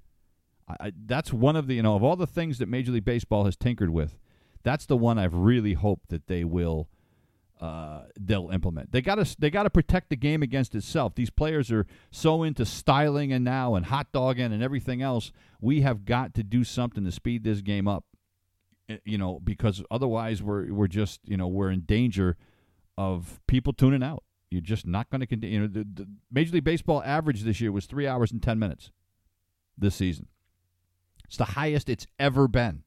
[0.67, 3.45] I, that's one of the, you know, of all the things that Major League Baseball
[3.45, 4.17] has tinkered with,
[4.63, 6.89] that's the one I've really hoped that they will
[7.60, 8.91] uh, they'll implement.
[8.91, 11.15] They got to they got to protect the game against itself.
[11.15, 15.32] These players are so into styling and now and hot dogging and everything else.
[15.60, 18.06] We have got to do something to speed this game up.
[18.88, 22.38] Eh, you know, because otherwise we're we're just you know we're in danger
[22.98, 24.24] of people tuning out.
[24.50, 25.62] You're just not going to continue.
[25.62, 28.58] You know, the, the Major League Baseball average this year was three hours and ten
[28.58, 28.91] minutes
[29.78, 30.28] this season.
[31.26, 32.84] It's the highest it's ever been.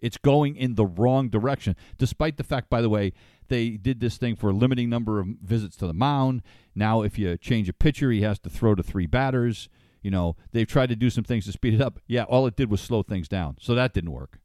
[0.00, 3.12] It's going in the wrong direction, despite the fact, by the way,
[3.48, 6.42] they did this thing for a limiting number of visits to the mound.
[6.74, 9.68] Now, if you change a pitcher, he has to throw to three batters.
[10.02, 11.98] You know, they've tried to do some things to speed it up.
[12.06, 13.56] Yeah, all it did was slow things down.
[13.60, 14.40] So that didn't work.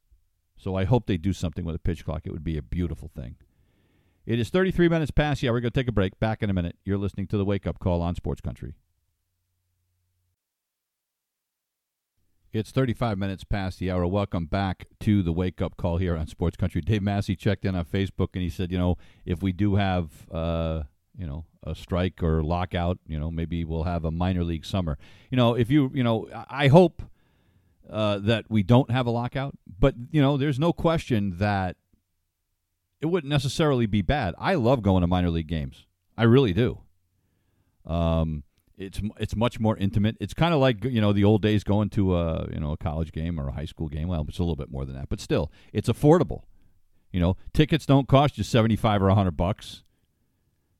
[0.58, 2.24] So I hope they do something with a pitch clock.
[2.26, 3.36] It would be a beautiful thing.
[4.26, 6.20] It is 33 minutes past Yeah, We're going to take a break.
[6.20, 6.78] Back in a minute.
[6.84, 8.74] You're listening to the Wake Up Call on Sports Country.
[12.56, 14.08] It's 35 minutes past the hour.
[14.08, 16.80] Welcome back to the wake up call here on Sports Country.
[16.80, 20.10] Dave Massey checked in on Facebook and he said, you know, if we do have,
[20.32, 20.84] uh,
[21.18, 24.98] you know, a strike or lockout, you know, maybe we'll have a minor league summer.
[25.30, 27.02] You know, if you, you know, I hope
[27.90, 31.76] uh, that we don't have a lockout, but you know, there's no question that
[33.02, 34.34] it wouldn't necessarily be bad.
[34.38, 35.88] I love going to minor league games.
[36.18, 36.80] I really do.
[37.86, 38.44] Um,
[38.78, 40.18] it's it's much more intimate.
[40.20, 42.78] It's kind of like you know the old days going to a you know a
[42.78, 44.08] college game or a high school game.
[44.08, 46.44] Well, it's a little bit more than that, but still, it's affordable.
[47.12, 49.84] You know, tickets don't cost you seventy five or hundred bucks.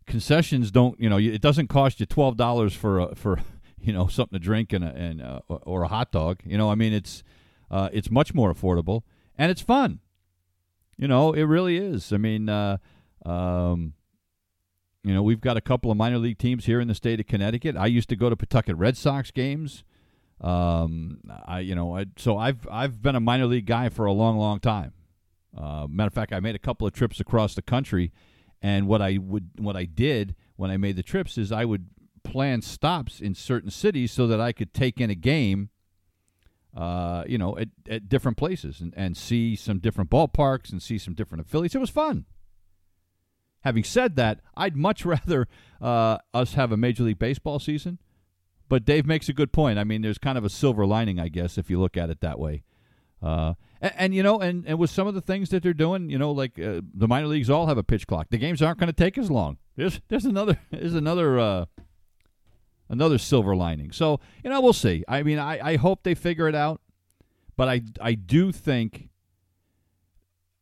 [0.06, 1.00] Concessions don't.
[1.00, 3.40] You know, it doesn't cost you twelve dollars for a, for
[3.80, 6.42] you know something to drink and a, and a, or a hot dog.
[6.46, 7.24] You know, I mean, it's
[7.72, 9.04] uh, it's much more affordable
[9.38, 10.00] and it's fun.
[10.98, 12.14] You know, it really is.
[12.14, 12.78] I mean, uh,
[13.26, 13.94] um,
[15.06, 17.28] you know, we've got a couple of minor league teams here in the state of
[17.28, 17.78] Connecticut.
[17.78, 19.84] I used to go to Pawtucket Red Sox games.
[20.42, 24.12] Um, I, you know, I, so I've I've been a minor league guy for a
[24.12, 24.94] long, long time.
[25.56, 28.12] Uh, matter of fact, I made a couple of trips across the country,
[28.64, 31.88] and what I would what I did when I made the trips is I would
[32.24, 35.70] plan stops in certain cities so that I could take in a game.
[36.76, 40.98] Uh, you know, at, at different places and, and see some different ballparks and see
[40.98, 41.74] some different affiliates.
[41.74, 42.26] It was fun.
[43.66, 45.48] Having said that, I'd much rather
[45.82, 48.00] uh, us have a Major League Baseball season.
[48.70, 49.78] But Dave makes a good point.
[49.78, 52.22] I mean, there's kind of a silver lining, I guess, if you look at it
[52.22, 52.64] that way.
[53.22, 56.10] Uh, and, and, you know, and, and with some of the things that they're doing,
[56.10, 58.28] you know, like uh, the minor leagues all have a pitch clock.
[58.30, 59.58] The games aren't going to take as long.
[59.76, 61.66] There's there's another there's another uh,
[62.90, 63.92] another silver lining.
[63.92, 65.04] So you know, we'll see.
[65.08, 66.82] I mean, I, I hope they figure it out,
[67.58, 69.10] but I I do think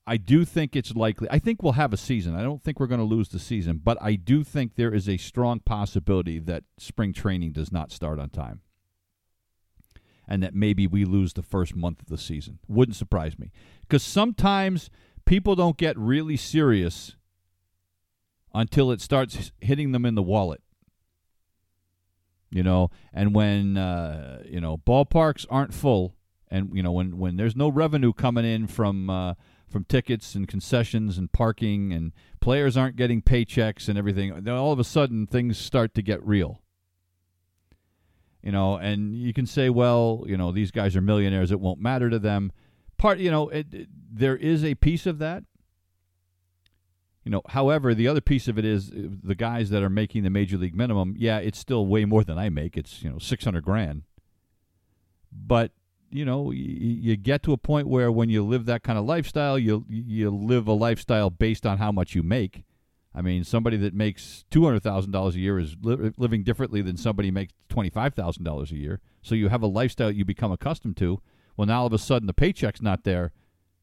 [0.06, 1.30] I do think it's likely.
[1.32, 2.36] I think we'll have a season.
[2.36, 5.08] I don't think we're going to lose the season, but I do think there is
[5.08, 8.62] a strong possibility that spring training does not start on time.
[10.28, 12.60] And that maybe we lose the first month of the season.
[12.68, 13.52] Wouldn't surprise me.
[13.82, 14.90] Because sometimes
[15.26, 17.16] people don't get really serious
[18.54, 20.62] until it starts hitting them in the wallet.
[22.50, 26.16] You know, and when, uh, you know, ballparks aren't full,
[26.52, 29.34] and, you know, when, when there's no revenue coming in from, uh,
[29.74, 34.72] from tickets and concessions and parking and players aren't getting paychecks and everything then all
[34.72, 36.62] of a sudden things start to get real
[38.42, 41.80] you know and you can say well you know these guys are millionaires it won't
[41.82, 42.52] matter to them
[42.98, 45.44] part you know it, it, there is a piece of that
[47.26, 50.24] You know, however, the other piece of it is uh, the guys that are making
[50.24, 51.16] the major league minimum.
[51.18, 52.76] Yeah, it's still way more than I make.
[52.76, 54.04] It's you know six hundred grand.
[55.32, 55.72] But
[56.14, 59.06] you know, you, you get to a point where when you live that kind of
[59.06, 62.64] lifestyle, you you live a lifestyle based on how much you make.
[63.16, 66.82] I mean, somebody that makes two hundred thousand dollars a year is li- living differently
[66.82, 69.02] than somebody makes twenty five thousand dollars a year.
[69.22, 71.22] So you have a lifestyle you become accustomed to.
[71.56, 73.32] Well, now all of a sudden the paycheck's not there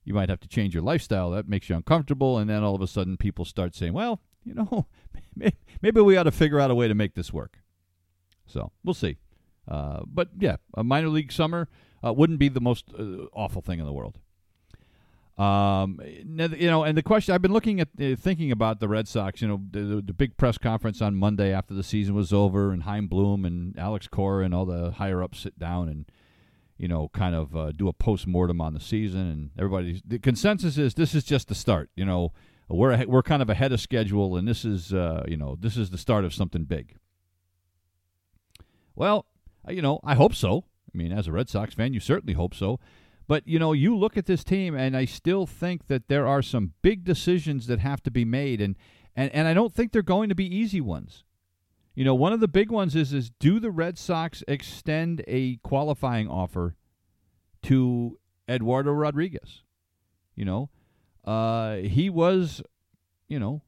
[0.04, 1.30] you might have to change your lifestyle.
[1.30, 4.54] That makes you uncomfortable, and then all of a sudden people start saying, "Well, you
[4.54, 4.86] know,
[5.82, 7.58] maybe we ought to figure out a way to make this work."
[8.46, 9.18] So we'll see.
[9.68, 11.68] Uh, but yeah, a minor league summer
[12.04, 14.18] uh, wouldn't be the most uh, awful thing in the world.
[15.38, 19.08] Um, you know, and the question I've been looking at, uh, thinking about the Red
[19.08, 19.40] Sox.
[19.40, 22.82] You know, the, the, big press conference on Monday after the season was over, and
[22.82, 26.04] Chaim Bloom and Alex Cora and all the higher ups sit down and
[26.80, 30.00] you know, kind of uh, do a post mortem on the season, and everybody.
[30.02, 31.90] The consensus is this is just the start.
[31.94, 32.32] You know,
[32.70, 35.90] we're we're kind of ahead of schedule, and this is uh, you know this is
[35.90, 36.96] the start of something big.
[38.94, 39.26] Well,
[39.68, 40.64] you know, I hope so.
[40.92, 42.80] I mean, as a Red Sox fan, you certainly hope so.
[43.26, 46.42] But you know, you look at this team, and I still think that there are
[46.42, 48.76] some big decisions that have to be made, and
[49.14, 51.24] and and I don't think they're going to be easy ones.
[51.94, 55.56] You know, one of the big ones is is do the Red Sox extend a
[55.58, 56.74] qualifying offer
[57.62, 59.62] to Eduardo Rodriguez?
[60.34, 60.70] You know,
[61.24, 62.62] uh, he was,
[63.28, 63.62] you know,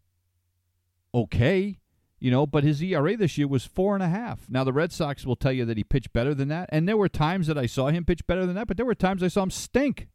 [1.15, 1.79] okay,
[2.23, 4.49] you know, but his ERA this year was four and a half.
[4.49, 6.97] Now the Red Sox will tell you that he pitched better than that, and there
[6.97, 9.29] were times that I saw him pitch better than that, but there were times I
[9.29, 10.07] saw him stink.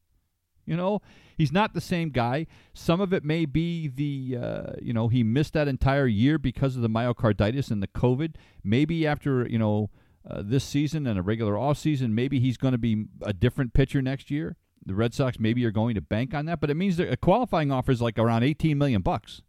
[0.65, 1.02] You know,
[1.36, 2.48] he's not the same guy.
[2.74, 6.78] Some of it may be the, uh, you know, he missed that entire year because
[6.78, 8.36] of the myocarditis and the COVID.
[8.63, 9.89] Maybe after, you know,
[10.30, 13.74] uh, this season and a regular off season, maybe he's going to be a different
[13.74, 14.56] pitcher next year.
[14.86, 17.17] The Red Sox maybe are going to bank on that, but it means that a
[17.17, 19.41] qualifying offer is like around 18 million bucks.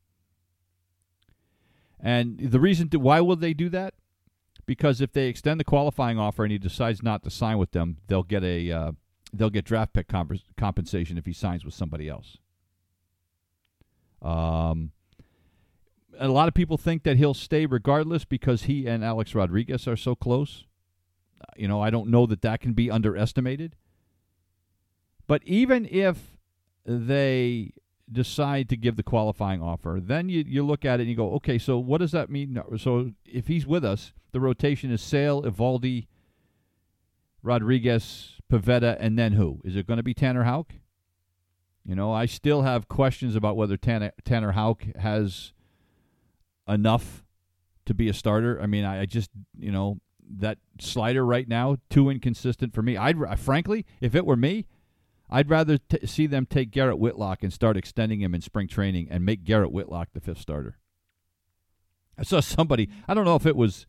[2.00, 3.94] And the reason to, why will they do that?
[4.66, 7.98] Because if they extend the qualifying offer and he decides not to sign with them,
[8.06, 8.92] they'll get a uh,
[9.32, 12.36] they'll get draft pick comp- compensation if he signs with somebody else.
[14.20, 14.92] Um,
[16.18, 19.96] a lot of people think that he'll stay regardless because he and Alex Rodriguez are
[19.96, 20.64] so close.
[21.56, 23.76] You know, I don't know that that can be underestimated.
[25.26, 26.36] But even if
[26.84, 27.72] they
[28.12, 31.32] decide to give the qualifying offer, then you, you look at it and you go,
[31.34, 32.60] okay, so what does that mean?
[32.78, 36.06] So if he's with us, the rotation is Sale, Eovaldi,
[37.42, 39.60] Rodriguez, Pivetta, and then who?
[39.64, 40.72] Is it going to be Tanner Houck?
[41.84, 45.52] You know, I still have questions about whether Tanner, Tanner Houck has
[46.66, 47.24] enough
[47.86, 48.60] to be a starter.
[48.60, 49.98] I mean, I, I just, you know,
[50.36, 52.96] that slider right now too inconsistent for me.
[52.96, 54.66] I'd frankly, if it were me,
[55.30, 59.08] I'd rather t- see them take Garrett Whitlock and start extending him in spring training
[59.10, 60.78] and make Garrett Whitlock the fifth starter.
[62.18, 62.88] I saw somebody.
[63.06, 63.86] I don't know if it was.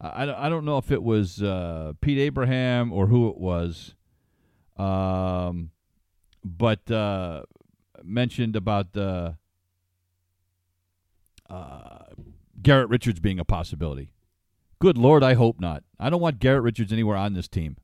[0.00, 3.94] I, I don't know if it was uh, Pete Abraham or who it was,
[4.76, 5.70] um,
[6.44, 7.42] but uh,
[8.04, 9.36] mentioned about the
[11.48, 11.98] uh,
[12.60, 14.10] Garrett Richards being a possibility.
[14.78, 15.82] Good Lord, I hope not.
[15.98, 17.78] I don't want Garrett Richards anywhere on this team.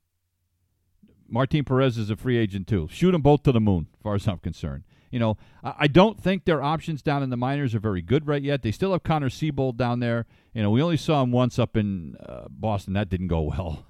[1.33, 2.89] Martin Perez is a free agent too.
[2.93, 4.85] Shoot them both to the moon, as far as I'm concerned.
[5.11, 8.43] You know, I, don't think their options down in the minors are very good right
[8.43, 8.63] yet.
[8.63, 10.25] They still have Connor Seabold down there.
[10.55, 12.95] You know, we only saw him once up in uh, Boston.
[12.95, 13.87] That didn't go well.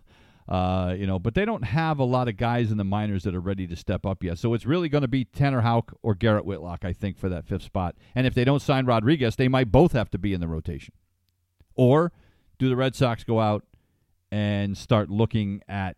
[0.49, 3.35] Uh, you know, but they don't have a lot of guys in the minors that
[3.35, 4.39] are ready to step up yet.
[4.39, 7.47] So it's really going to be Tanner Houck or Garrett Whitlock, I think, for that
[7.47, 7.95] fifth spot.
[8.17, 10.95] And if they don't sign Rodriguez, they might both have to be in the rotation.
[11.77, 12.13] Or
[12.59, 13.65] do the Red Sox go out
[14.33, 15.97] and start looking at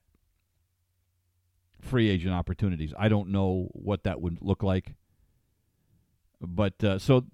[1.85, 2.93] free agent opportunities?
[2.99, 4.95] I don't know what that would look like.
[6.41, 7.25] But uh, so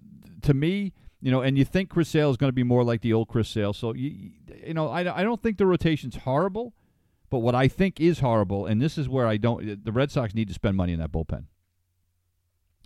[0.43, 3.01] to me, you know, and you think Chris Sale is going to be more like
[3.01, 3.73] the old Chris Sale.
[3.73, 4.31] So, you,
[4.65, 6.73] you know, I, I don't think the rotation's horrible.
[7.29, 10.35] But what I think is horrible, and this is where I don't, the Red Sox
[10.35, 11.45] need to spend money in that bullpen.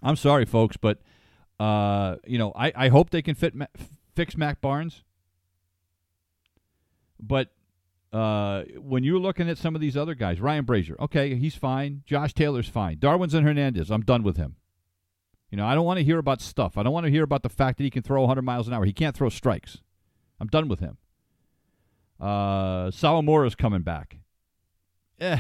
[0.04, 1.00] I'm sorry, folks, but
[1.60, 3.56] uh, you know, I, I hope they can fit
[4.16, 5.04] fix Matt Barnes.
[7.20, 7.55] But
[8.16, 12.04] uh, when you're looking at some of these other guys, Ryan Brasier, okay, he's fine.
[12.06, 12.98] Josh Taylor's fine.
[12.98, 14.56] Darwinzon Hernandez, I'm done with him.
[15.52, 16.78] You know, I don't want to hear about stuff.
[16.78, 18.74] I don't want to hear about the fact that he can throw 100 miles an
[18.74, 18.86] hour.
[18.86, 19.80] He can't throw strikes.
[20.40, 20.98] I'm done with him.
[22.20, 22.92] Uh,
[23.58, 24.18] coming back
[25.20, 25.40] eh,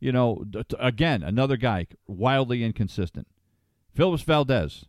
[0.00, 0.44] you know,
[0.78, 3.26] again, another guy wildly inconsistent.
[3.94, 4.86] Phillips Valdez,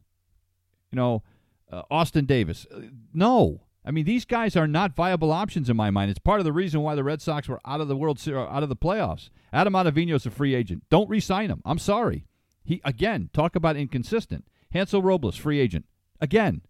[0.91, 1.23] you know,
[1.71, 2.65] uh, Austin Davis.
[2.73, 2.81] Uh,
[3.13, 3.61] no.
[3.85, 6.09] I mean, these guys are not viable options in my mind.
[6.09, 8.47] It's part of the reason why the Red Sox were out of the World Series,
[8.49, 9.29] out of the playoffs.
[9.51, 10.83] Adam is a free agent.
[10.89, 11.61] Don't re-sign him.
[11.65, 12.25] I'm sorry.
[12.63, 14.45] He again talk about inconsistent.
[14.71, 15.85] Hansel Robles, free agent.
[16.21, 16.61] Again,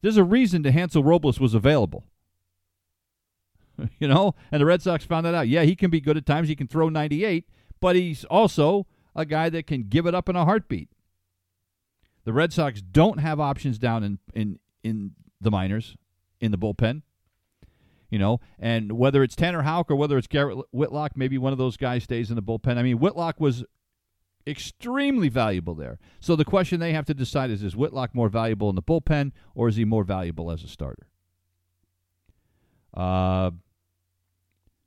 [0.00, 2.04] There's a reason that Hansel Robles was available.
[3.98, 5.48] you know, and the Red Sox found that out.
[5.48, 6.48] Yeah, he can be good at times.
[6.48, 7.48] He can throw 98,
[7.80, 10.88] but he's also a guy that can give it up in a heartbeat.
[12.24, 15.96] The Red Sox don't have options down in in in the minors
[16.40, 17.02] in the bullpen.
[18.10, 21.58] You know, and whether it's Tanner Houck or whether it's Garrett Whitlock, maybe one of
[21.58, 22.78] those guys stays in the bullpen.
[22.78, 23.64] I mean, Whitlock was
[24.46, 25.98] extremely valuable there.
[26.18, 29.32] So the question they have to decide is: Is Whitlock more valuable in the bullpen,
[29.54, 31.06] or is he more valuable as a starter?
[32.94, 33.50] Uh,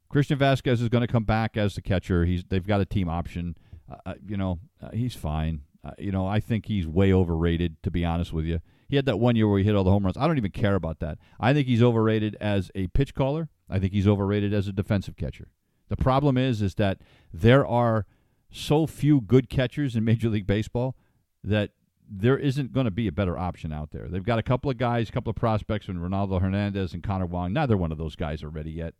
[0.09, 2.25] Christian Vasquez is going to come back as the catcher.
[2.25, 3.55] He's they've got a team option.
[3.89, 5.61] Uh, uh you know, uh, he's fine.
[5.83, 7.81] Uh, you know, I think he's way overrated.
[7.83, 8.59] To be honest with you,
[8.91, 10.17] he had that one year where he hit all the home runs.
[10.17, 11.17] I don't even care about that.
[11.39, 13.49] I think he's overrated as a pitch caller.
[13.67, 15.47] I think he's overrated as a defensive catcher.
[15.89, 16.99] The problem is, is that
[17.33, 18.05] there are
[18.51, 20.95] so few good catchers in Major League Baseball
[21.43, 21.71] that
[22.07, 24.07] there isn't going to be a better option out there.
[24.07, 27.25] They've got a couple of guys, a couple of prospects, and Ronaldo Hernandez and Connor
[27.25, 27.53] Wong.
[27.53, 28.93] Neither one of those guys are ready yet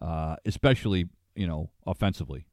[0.00, 2.46] uh, especially you know offensively.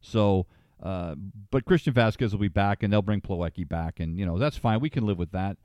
[0.00, 0.46] So,
[0.82, 1.14] uh,
[1.50, 4.56] but Christian Vasquez will be back, and they'll bring Plawecki back, and you know that's
[4.56, 4.80] fine.
[4.80, 5.56] We can live with that.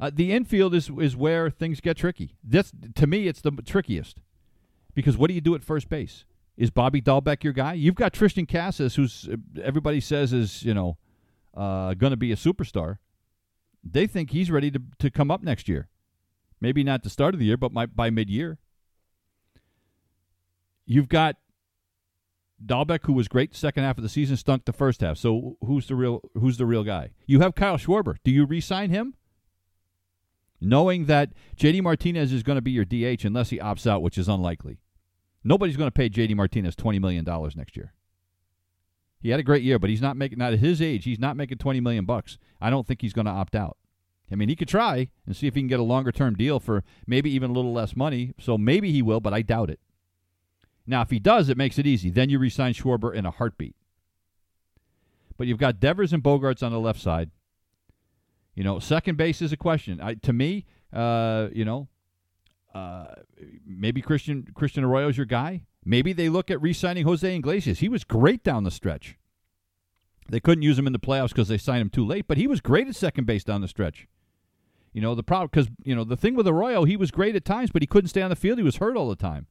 [0.00, 2.36] Uh, the infield is is where things get tricky.
[2.42, 4.20] This to me, it's the trickiest
[4.94, 6.24] because what do you do at first base?
[6.56, 7.74] Is Bobby Dalbec your guy?
[7.74, 10.96] You've got Triston Casas, who's uh, everybody says is you know
[11.54, 12.98] uh, going to be a superstar.
[13.84, 15.88] They think he's ready to to come up next year.
[16.60, 18.58] Maybe not the start of the year, but my, by mid year.
[20.86, 21.36] You've got
[22.64, 25.18] Dalbec, who was great second half of the season, stunk the first half.
[25.18, 27.10] So who's the real who's the real guy?
[27.26, 28.16] You have Kyle Schwarber.
[28.24, 29.14] Do you re-sign him?
[30.60, 34.16] Knowing that JD Martinez is going to be your DH unless he opts out, which
[34.16, 34.78] is unlikely.
[35.44, 37.92] Nobody's going to pay JD Martinez twenty million dollars next year.
[39.20, 41.36] He had a great year, but he's not making not at his age, he's not
[41.36, 42.38] making twenty million bucks.
[42.60, 43.76] I don't think he's going to opt out.
[44.30, 46.58] I mean, he could try and see if he can get a longer term deal
[46.58, 48.32] for maybe even a little less money.
[48.40, 49.78] So maybe he will, but I doubt it.
[50.86, 52.10] Now, if he does, it makes it easy.
[52.10, 53.74] Then you resign Schwarber in a heartbeat.
[55.36, 57.30] But you've got Devers and Bogaerts on the left side.
[58.54, 60.00] You know, second base is a question.
[60.00, 61.88] I, to me, uh, you know,
[62.74, 63.06] uh,
[63.66, 65.62] maybe Christian Christian Arroyo's your guy.
[65.84, 67.78] Maybe they look at re-signing Jose Iglesias.
[67.80, 69.18] He was great down the stretch.
[70.28, 72.46] They couldn't use him in the playoffs because they signed him too late, but he
[72.46, 74.08] was great at second base down the stretch.
[74.92, 77.44] You know the problem because you know the thing with Arroyo, he was great at
[77.44, 78.58] times, but he couldn't stay on the field.
[78.58, 79.46] He was hurt all the time.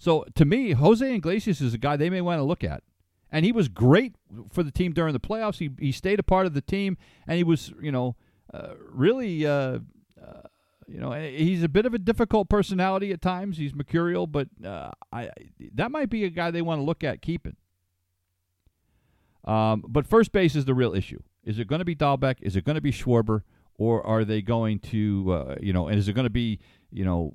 [0.00, 2.82] So to me, Jose Iglesias is a guy they may want to look at.
[3.30, 4.16] And he was great
[4.50, 5.58] for the team during the playoffs.
[5.58, 6.96] He he stayed a part of the team,
[7.28, 8.16] and he was you know
[8.52, 9.78] uh, really uh,
[10.20, 10.42] uh,
[10.88, 13.58] you know he's a bit of a difficult personality at times.
[13.58, 15.30] He's mercurial, but uh, I
[15.74, 17.56] that might be a guy they want to look at keeping.
[19.44, 21.22] Um, but first base is the real issue.
[21.44, 22.36] Is it going to be Dalbec?
[22.40, 23.42] Is it going to be Schwarber?
[23.74, 26.58] Or are they going to, uh, you know, and is it going to be,
[26.90, 27.32] you know,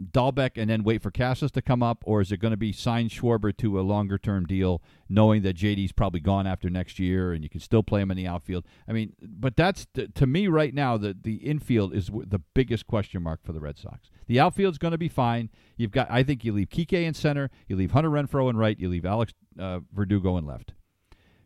[0.00, 2.70] Dalbec and then wait for Casas to come up, or is it going to be
[2.70, 7.32] sign Schwarber to a longer term deal, knowing that JD's probably gone after next year
[7.32, 8.64] and you can still play him in the outfield?
[8.86, 13.22] I mean, but that's to me right now the the infield is the biggest question
[13.22, 14.10] mark for the Red Sox.
[14.26, 15.48] The outfield's going to be fine.
[15.76, 18.78] You've got, I think, you leave Kike in center, you leave Hunter Renfroe in right,
[18.78, 20.74] you leave Alex uh, Verdugo in left.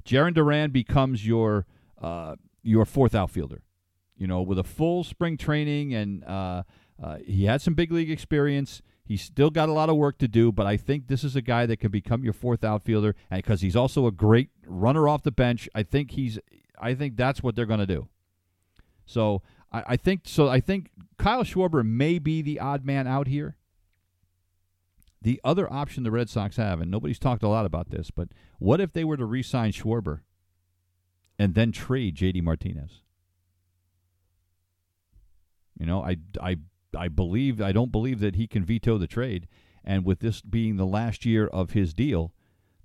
[0.04, 1.66] Jarren Duran becomes your
[2.02, 3.62] uh, your fourth outfielder.
[4.16, 6.24] You know, with a full spring training and.
[6.24, 6.64] Uh,
[7.02, 8.82] uh, he had some big league experience.
[9.04, 11.42] He's still got a lot of work to do, but I think this is a
[11.42, 15.32] guy that can become your fourth outfielder, because he's also a great runner off the
[15.32, 16.38] bench, I think he's.
[16.82, 18.08] I think that's what they're going to do.
[19.04, 19.42] So
[19.72, 20.48] I, I, think so.
[20.48, 23.56] I think Kyle Schwarber may be the odd man out here.
[25.20, 28.28] The other option the Red Sox have, and nobody's talked a lot about this, but
[28.58, 30.20] what if they were to re-sign Schwarber
[31.38, 32.40] and then trade J.D.
[32.40, 33.02] Martinez?
[35.78, 36.56] You know, I, I
[36.96, 39.48] I believe I don't believe that he can veto the trade.
[39.84, 42.32] And with this being the last year of his deal,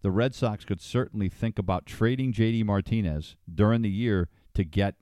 [0.01, 4.95] the Red Sox could certainly think about trading JD Martinez during the year to get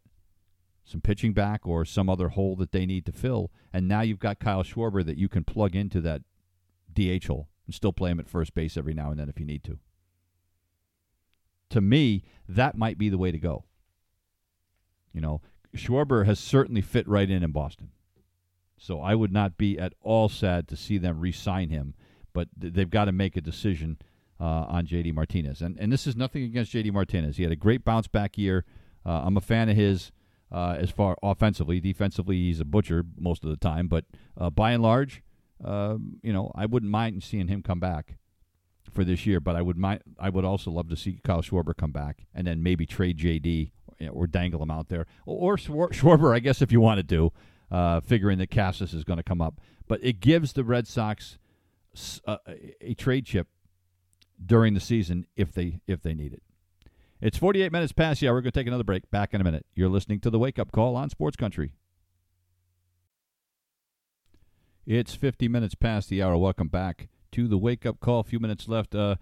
[0.86, 3.52] some pitching back or some other hole that they need to fill.
[3.72, 6.22] And now you've got Kyle Schwarber that you can plug into that
[6.94, 9.46] DH hole and still play him at first base every now and then if you
[9.46, 9.80] need to.
[11.70, 13.66] To me, that might be the way to go.
[15.14, 15.42] You know,
[15.76, 17.90] Schwarber has certainly fit right in in Boston.
[18.84, 21.94] So I would not be at all sad to see them re-sign him,
[22.34, 23.98] but th- they've got to make a decision
[24.42, 25.62] uh, on JD Martinez.
[25.62, 27.38] And and this is nothing against JD Martinez.
[27.38, 28.66] He had a great bounce back year.
[29.06, 30.12] Uh, I'm a fan of his
[30.52, 31.80] uh, as far offensively.
[31.80, 34.04] Defensively, he's a butcher most of the time, but
[34.38, 35.24] uh, by and large,
[35.64, 38.18] um, you know, I wouldn't mind seeing him come back
[38.92, 39.40] for this year.
[39.40, 40.02] But I would mind.
[40.20, 43.72] I would also love to see Kyle Schwarber come back and then maybe trade JD
[44.12, 47.32] or dangle him out there, or, or Schwarber, I guess, if you want to,
[47.74, 49.60] uh, figuring that Casas is going to come up.
[49.88, 51.40] But it gives the Red Sox
[52.26, 52.38] uh,
[52.80, 53.48] a trade chip
[54.44, 56.44] during the season if they if they need it.
[57.20, 58.36] It's 48 minutes past the hour.
[58.36, 59.10] We're going to take another break.
[59.10, 59.66] Back in a minute.
[59.76, 61.74] You're listening to the Wake Up Call on Sports Country.
[64.86, 66.36] It's 50 minutes past the hour.
[66.38, 68.20] Welcome back to the Wake Up Call.
[68.20, 68.94] A few minutes left.
[68.94, 69.16] Uh,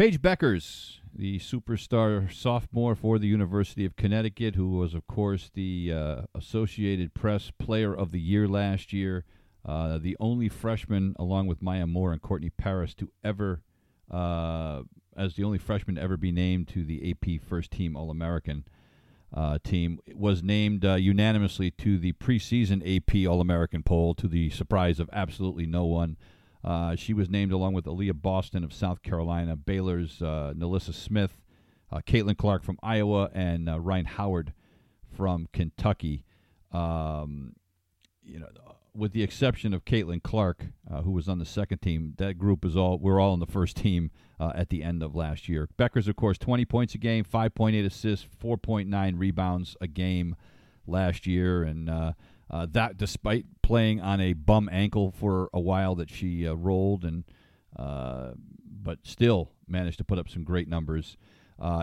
[0.00, 5.92] Paige Bueckers, the superstar sophomore for the University of Connecticut, who was, of course, the
[5.92, 9.26] uh, Associated Press Player of the Year last year,
[9.62, 13.60] uh, the only freshman, along with Maya Moore and Courtney Paris, to ever
[14.10, 14.84] uh,
[15.18, 18.64] as the only freshman to ever be named to the AP First Team All American
[19.34, 24.48] uh, team, was named uh, unanimously to the preseason AP All American poll to the
[24.48, 26.16] surprise of absolutely no one.
[26.62, 31.40] Uh, she was named along with Aliyah Boston of South Carolina, Baylor's uh, NaLyssa Smith,
[31.90, 34.52] uh, Caitlin Clark from Iowa, and uh, Rhyne Howard
[35.16, 36.24] from Kentucky.
[36.72, 37.54] Um,
[38.22, 38.48] you know,
[38.94, 42.64] with the exception of Caitlin Clark, uh, who was on the second team, that group
[42.64, 45.68] is all we're all on the first team uh, at the end of last year.
[45.78, 50.36] Bueckers, of course, 20 points a game, 5.8 assists, 4.9 rebounds a game
[50.86, 51.88] last year, and
[52.50, 56.54] uh, uh, that despite playing on a bum ankle for a while that she uh,
[56.54, 57.24] rolled, and
[57.76, 58.32] uh,
[58.82, 61.16] but still managed to put up some great numbers.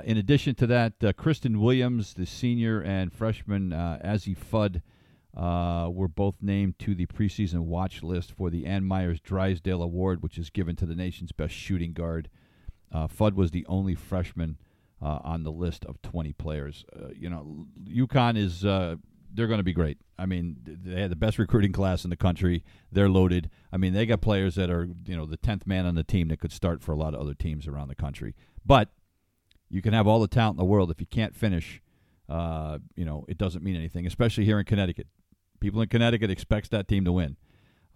[0.03, 4.81] in addition to that, Christyn Williams, the senior and freshman Azzi Fudd
[5.37, 10.23] uh, were both named to the preseason watch list for the Ann Meyers Drysdale Award,
[10.23, 12.27] which is given to the nation's best shooting guard.
[12.91, 14.57] Uh, Fudd was the only freshman
[14.99, 16.85] uh, on the list of 20 players.
[16.91, 18.95] Uh, you know, UConn is uh,
[19.37, 19.97] they're going to be great.
[20.17, 22.63] I mean, they had the best recruiting class in the country.
[22.91, 23.49] They're loaded.
[23.71, 26.27] I mean, they got players that are you know the 10th man on the team
[26.29, 28.35] that could start for a lot of other teams around the country.
[28.65, 28.89] But
[29.69, 31.81] you can have all the talent in the world if you can't finish.
[32.27, 35.07] Uh, you know, it doesn't mean anything, especially here in Connecticut
[35.59, 37.37] people in Connecticut expects that team to win.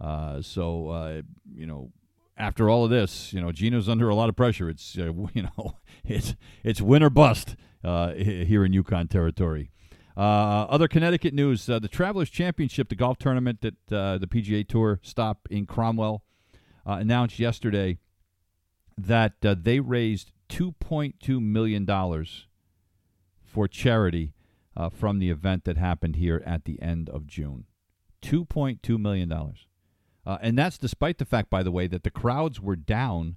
[0.00, 1.22] Uh, so uh,
[1.54, 1.92] you know,
[2.36, 4.68] after all of this, you know, Gino's under a lot of pressure.
[4.68, 9.70] It's uh, you know, it's it's win or bust uh, here in UConn territory.
[10.16, 15.00] Uh, other Connecticut news: uh, the Travelers Championship, the golf tournament that the PGA Tour
[15.02, 16.22] stop in Cromwell,
[16.84, 17.98] announced yesterday
[18.98, 22.46] that they raised 2.2 million dollars
[23.42, 24.32] for charity
[24.76, 27.64] uh, from the event that happened here at the end of June.
[28.22, 29.32] $2.2 million.
[29.32, 33.36] Uh, and that's despite the fact, by the way, that the crowds were down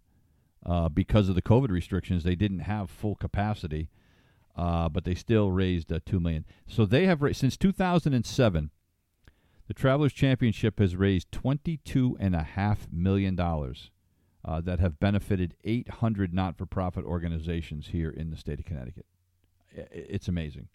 [0.66, 2.24] uh, because of the COVID restrictions.
[2.24, 3.90] They didn't have full capacity,
[4.56, 6.46] uh, but they still raised uh, 2 million.
[6.68, 8.72] So they have, ra- since 2007,
[9.68, 17.04] the Travelers Championship has raised $22.5 million uh, that have benefited 800 not for profit
[17.04, 19.06] organizations here in the state of Connecticut.
[19.74, 20.68] It's amazing.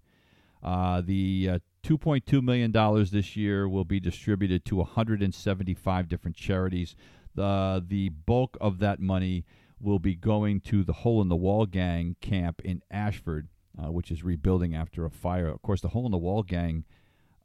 [0.63, 2.73] Uh, the uh, $2.2 million
[3.11, 6.95] this year will be distributed to 175 different charities.
[7.35, 9.45] The, the bulk of that money
[9.81, 14.11] will be going to the Hole in the Wall Gang camp in Ashford, uh, which
[14.11, 15.49] is rebuilding after a fire.
[15.49, 16.85] Of course, the Hole in the Wall Gang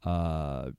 [0.04, 0.70] uh,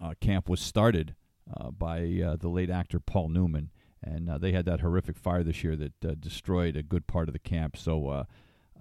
[0.00, 1.14] uh, camp was started
[1.54, 3.70] uh, by the late actor Paul Newman,
[4.02, 7.38] and they had that horrific fire this year that destroyed a good part of the
[7.38, 7.76] camp.
[7.76, 8.26] So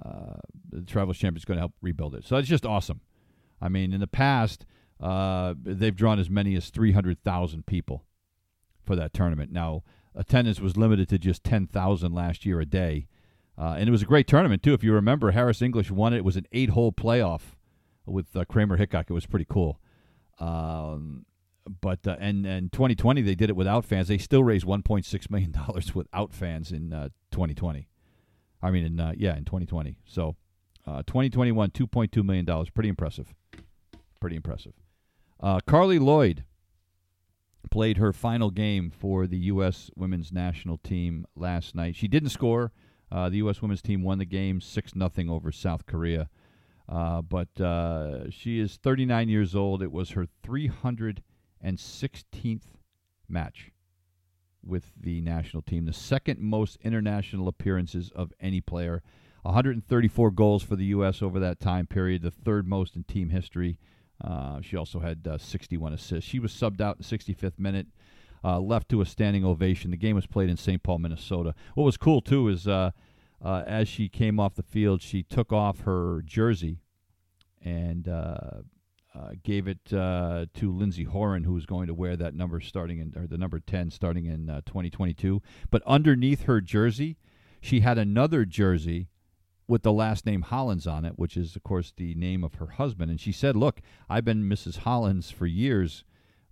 [0.04, 0.40] uh,
[0.70, 2.26] the Travelers Champion is going to help rebuild it.
[2.26, 3.02] So it's just awesome.
[3.62, 4.66] I mean, in the past,
[5.00, 8.04] uh, they've drawn as many as 300,000 people
[8.84, 9.52] for that tournament.
[9.52, 9.84] Now,
[10.14, 13.08] attendance was limited to just 10,000 last year a day.
[13.58, 14.74] Uh, and it was a great tournament, too.
[14.74, 16.18] If you remember, Harris English won it.
[16.18, 17.42] It was an eight hole playoff
[18.06, 19.10] with uh, Kramer Hickok.
[19.10, 19.80] It was pretty cool.
[20.40, 21.26] Um,
[21.82, 24.08] but uh, and and 2020 they did it without fans.
[24.08, 26.90] They still raised 1.6 million dollars without fans in
[27.32, 27.80] 2020.
[27.80, 29.98] Uh, I mean, in uh, yeah, in 2020.
[30.06, 30.36] So,
[30.88, 32.70] uh, 2021, 2.2 million dollars.
[32.70, 33.34] Pretty impressive.
[34.20, 34.74] Pretty impressive.
[35.40, 36.46] Uh, Carli Lloyd
[37.70, 39.90] played her final game for the U.S.
[39.96, 41.96] Women's National Team last night.
[41.96, 42.72] She didn't score.
[43.12, 43.62] Uh, the U.S.
[43.62, 46.30] Women's Team won the game six nothing over South Korea.
[46.88, 49.82] Uh, but uh, she is 39 years old.
[49.82, 52.62] It was her 316th
[53.28, 53.72] match
[54.64, 59.04] with the national team, the second most international appearances of any player.
[59.44, 61.22] 134 goals for the U.S.
[61.22, 63.78] over that time period, the third most in team history.
[64.24, 66.28] Uh, she also had uh, 61 assists.
[66.28, 67.88] She was subbed out in the 65th minute,
[68.46, 69.90] uh, left to a standing ovation.
[69.90, 70.84] The game was played in St.
[70.84, 71.56] Paul, Minnesota.
[71.74, 72.92] What was cool, too, is uh,
[73.44, 76.78] uh, as she came off the field, she took off her jersey
[77.64, 78.62] and uh,
[79.16, 83.00] uh, gave it uh, to Lindsey Horan, who was going to wear that number starting
[83.00, 85.42] in, or the number 10 starting in uh, 2022.
[85.72, 87.18] But underneath her jersey,
[87.62, 89.08] she had another jersey
[89.68, 92.68] with the last name Hollins on it, which is, of course, the name of her
[92.68, 93.10] husband.
[93.10, 94.80] And she said, Look, I've been Mrs.
[94.80, 96.04] Hollins for years,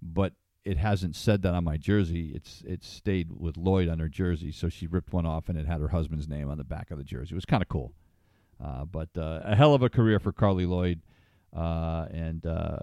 [0.01, 0.33] but
[0.66, 2.32] it hasn't said that on my jersey.
[2.34, 4.51] It's it's stayed with Lloyd on her jersey.
[4.51, 6.97] So she ripped one off and it had her husband's name on the back of
[6.97, 7.34] the jersey.
[7.34, 7.93] It was kind of cool.
[8.64, 11.01] Uh, but uh, a hell of a career for Carli Lloyd.
[11.55, 12.78] Uh, and uh,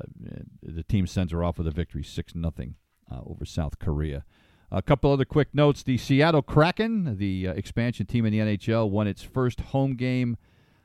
[0.62, 2.76] the team sends her off with a victory, 6 nothing
[3.10, 4.24] uh, over South Korea.
[4.70, 5.82] A couple other quick notes.
[5.82, 10.36] The Seattle Kraken, the uh, expansion team in the NHL, won its first home game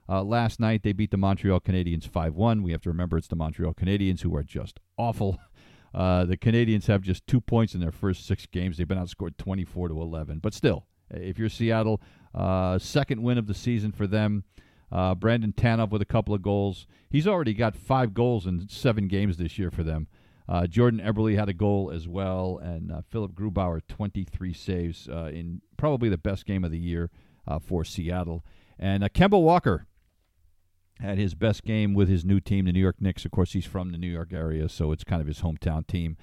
[0.08, 0.82] last night.
[0.82, 2.64] They beat the Montreal Canadiens 5 1.
[2.64, 5.38] We have to remember it's the Montreal Canadiens who are just awful.
[5.96, 8.78] Uh, the Canadiens have just two points in their first six games.
[8.78, 10.39] They've been outscored 24 to 11.
[10.39, 12.02] But still, if you're Seattle,
[12.34, 14.43] uh, second win of the season for them.
[14.91, 16.86] Uh, Brandon Tanev with a couple of goals.
[17.10, 20.08] He's already got five goals in seven games this year for them.
[20.48, 25.32] Uh, Jordan Eberle had a goal as well, and uh, Philipp Grubauer 23 saves uh,
[25.34, 27.10] in probably the best game of the year
[27.62, 28.43] for Seattle.
[28.78, 29.88] And uh, Kemba Walker
[31.00, 33.26] had his best game with his new team, the New York Knicks.
[33.26, 36.18] Of course, he's from the New York area, so it's kind of his hometown team.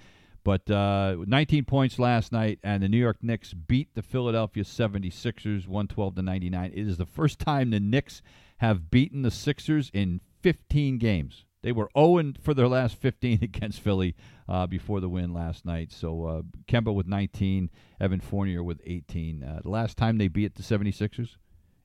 [0.44, 5.68] But uh, 19 points last night, and the New York Knicks beat the Philadelphia 76ers
[5.68, 6.72] 112 to 99.
[6.74, 8.22] It is the first time the Knicks
[8.58, 11.44] have beaten the Sixers in 15 games.
[11.62, 14.16] They were 0 for their last 15 against Philly
[14.48, 15.92] uh, before the win last night.
[15.92, 17.70] So uh, Kemba with 19,
[18.00, 19.44] Evan Fournier with 18.
[19.44, 21.36] Uh, the last time they beat the 76ers,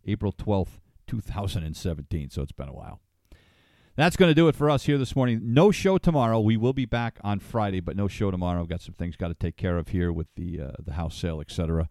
[0.05, 2.29] April 12th, 2017.
[2.29, 2.99] So it's been a while.
[3.95, 5.41] That's going to do it for us here this morning.
[5.43, 6.39] No show tomorrow.
[6.39, 8.61] We will be back on Friday, but no show tomorrow.
[8.61, 11.15] I've got some things got to take care of here with the uh, the house
[11.15, 11.89] sale, etc.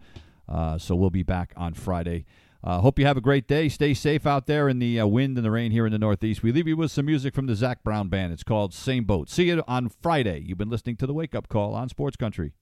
[0.49, 2.25] Uh, so we'll be back on Friday.
[2.63, 3.69] Uh, hope you have a great day.
[3.69, 6.45] Stay safe out there in the uh, wind and the rain here in the Northeast.
[6.45, 8.33] We leave you with some music from the Zac Brown Band.
[8.33, 9.29] It's called Same Boat.
[9.29, 10.43] See you on Friday.
[10.47, 12.53] You've been listening to the Wake Up Call on Sports Country.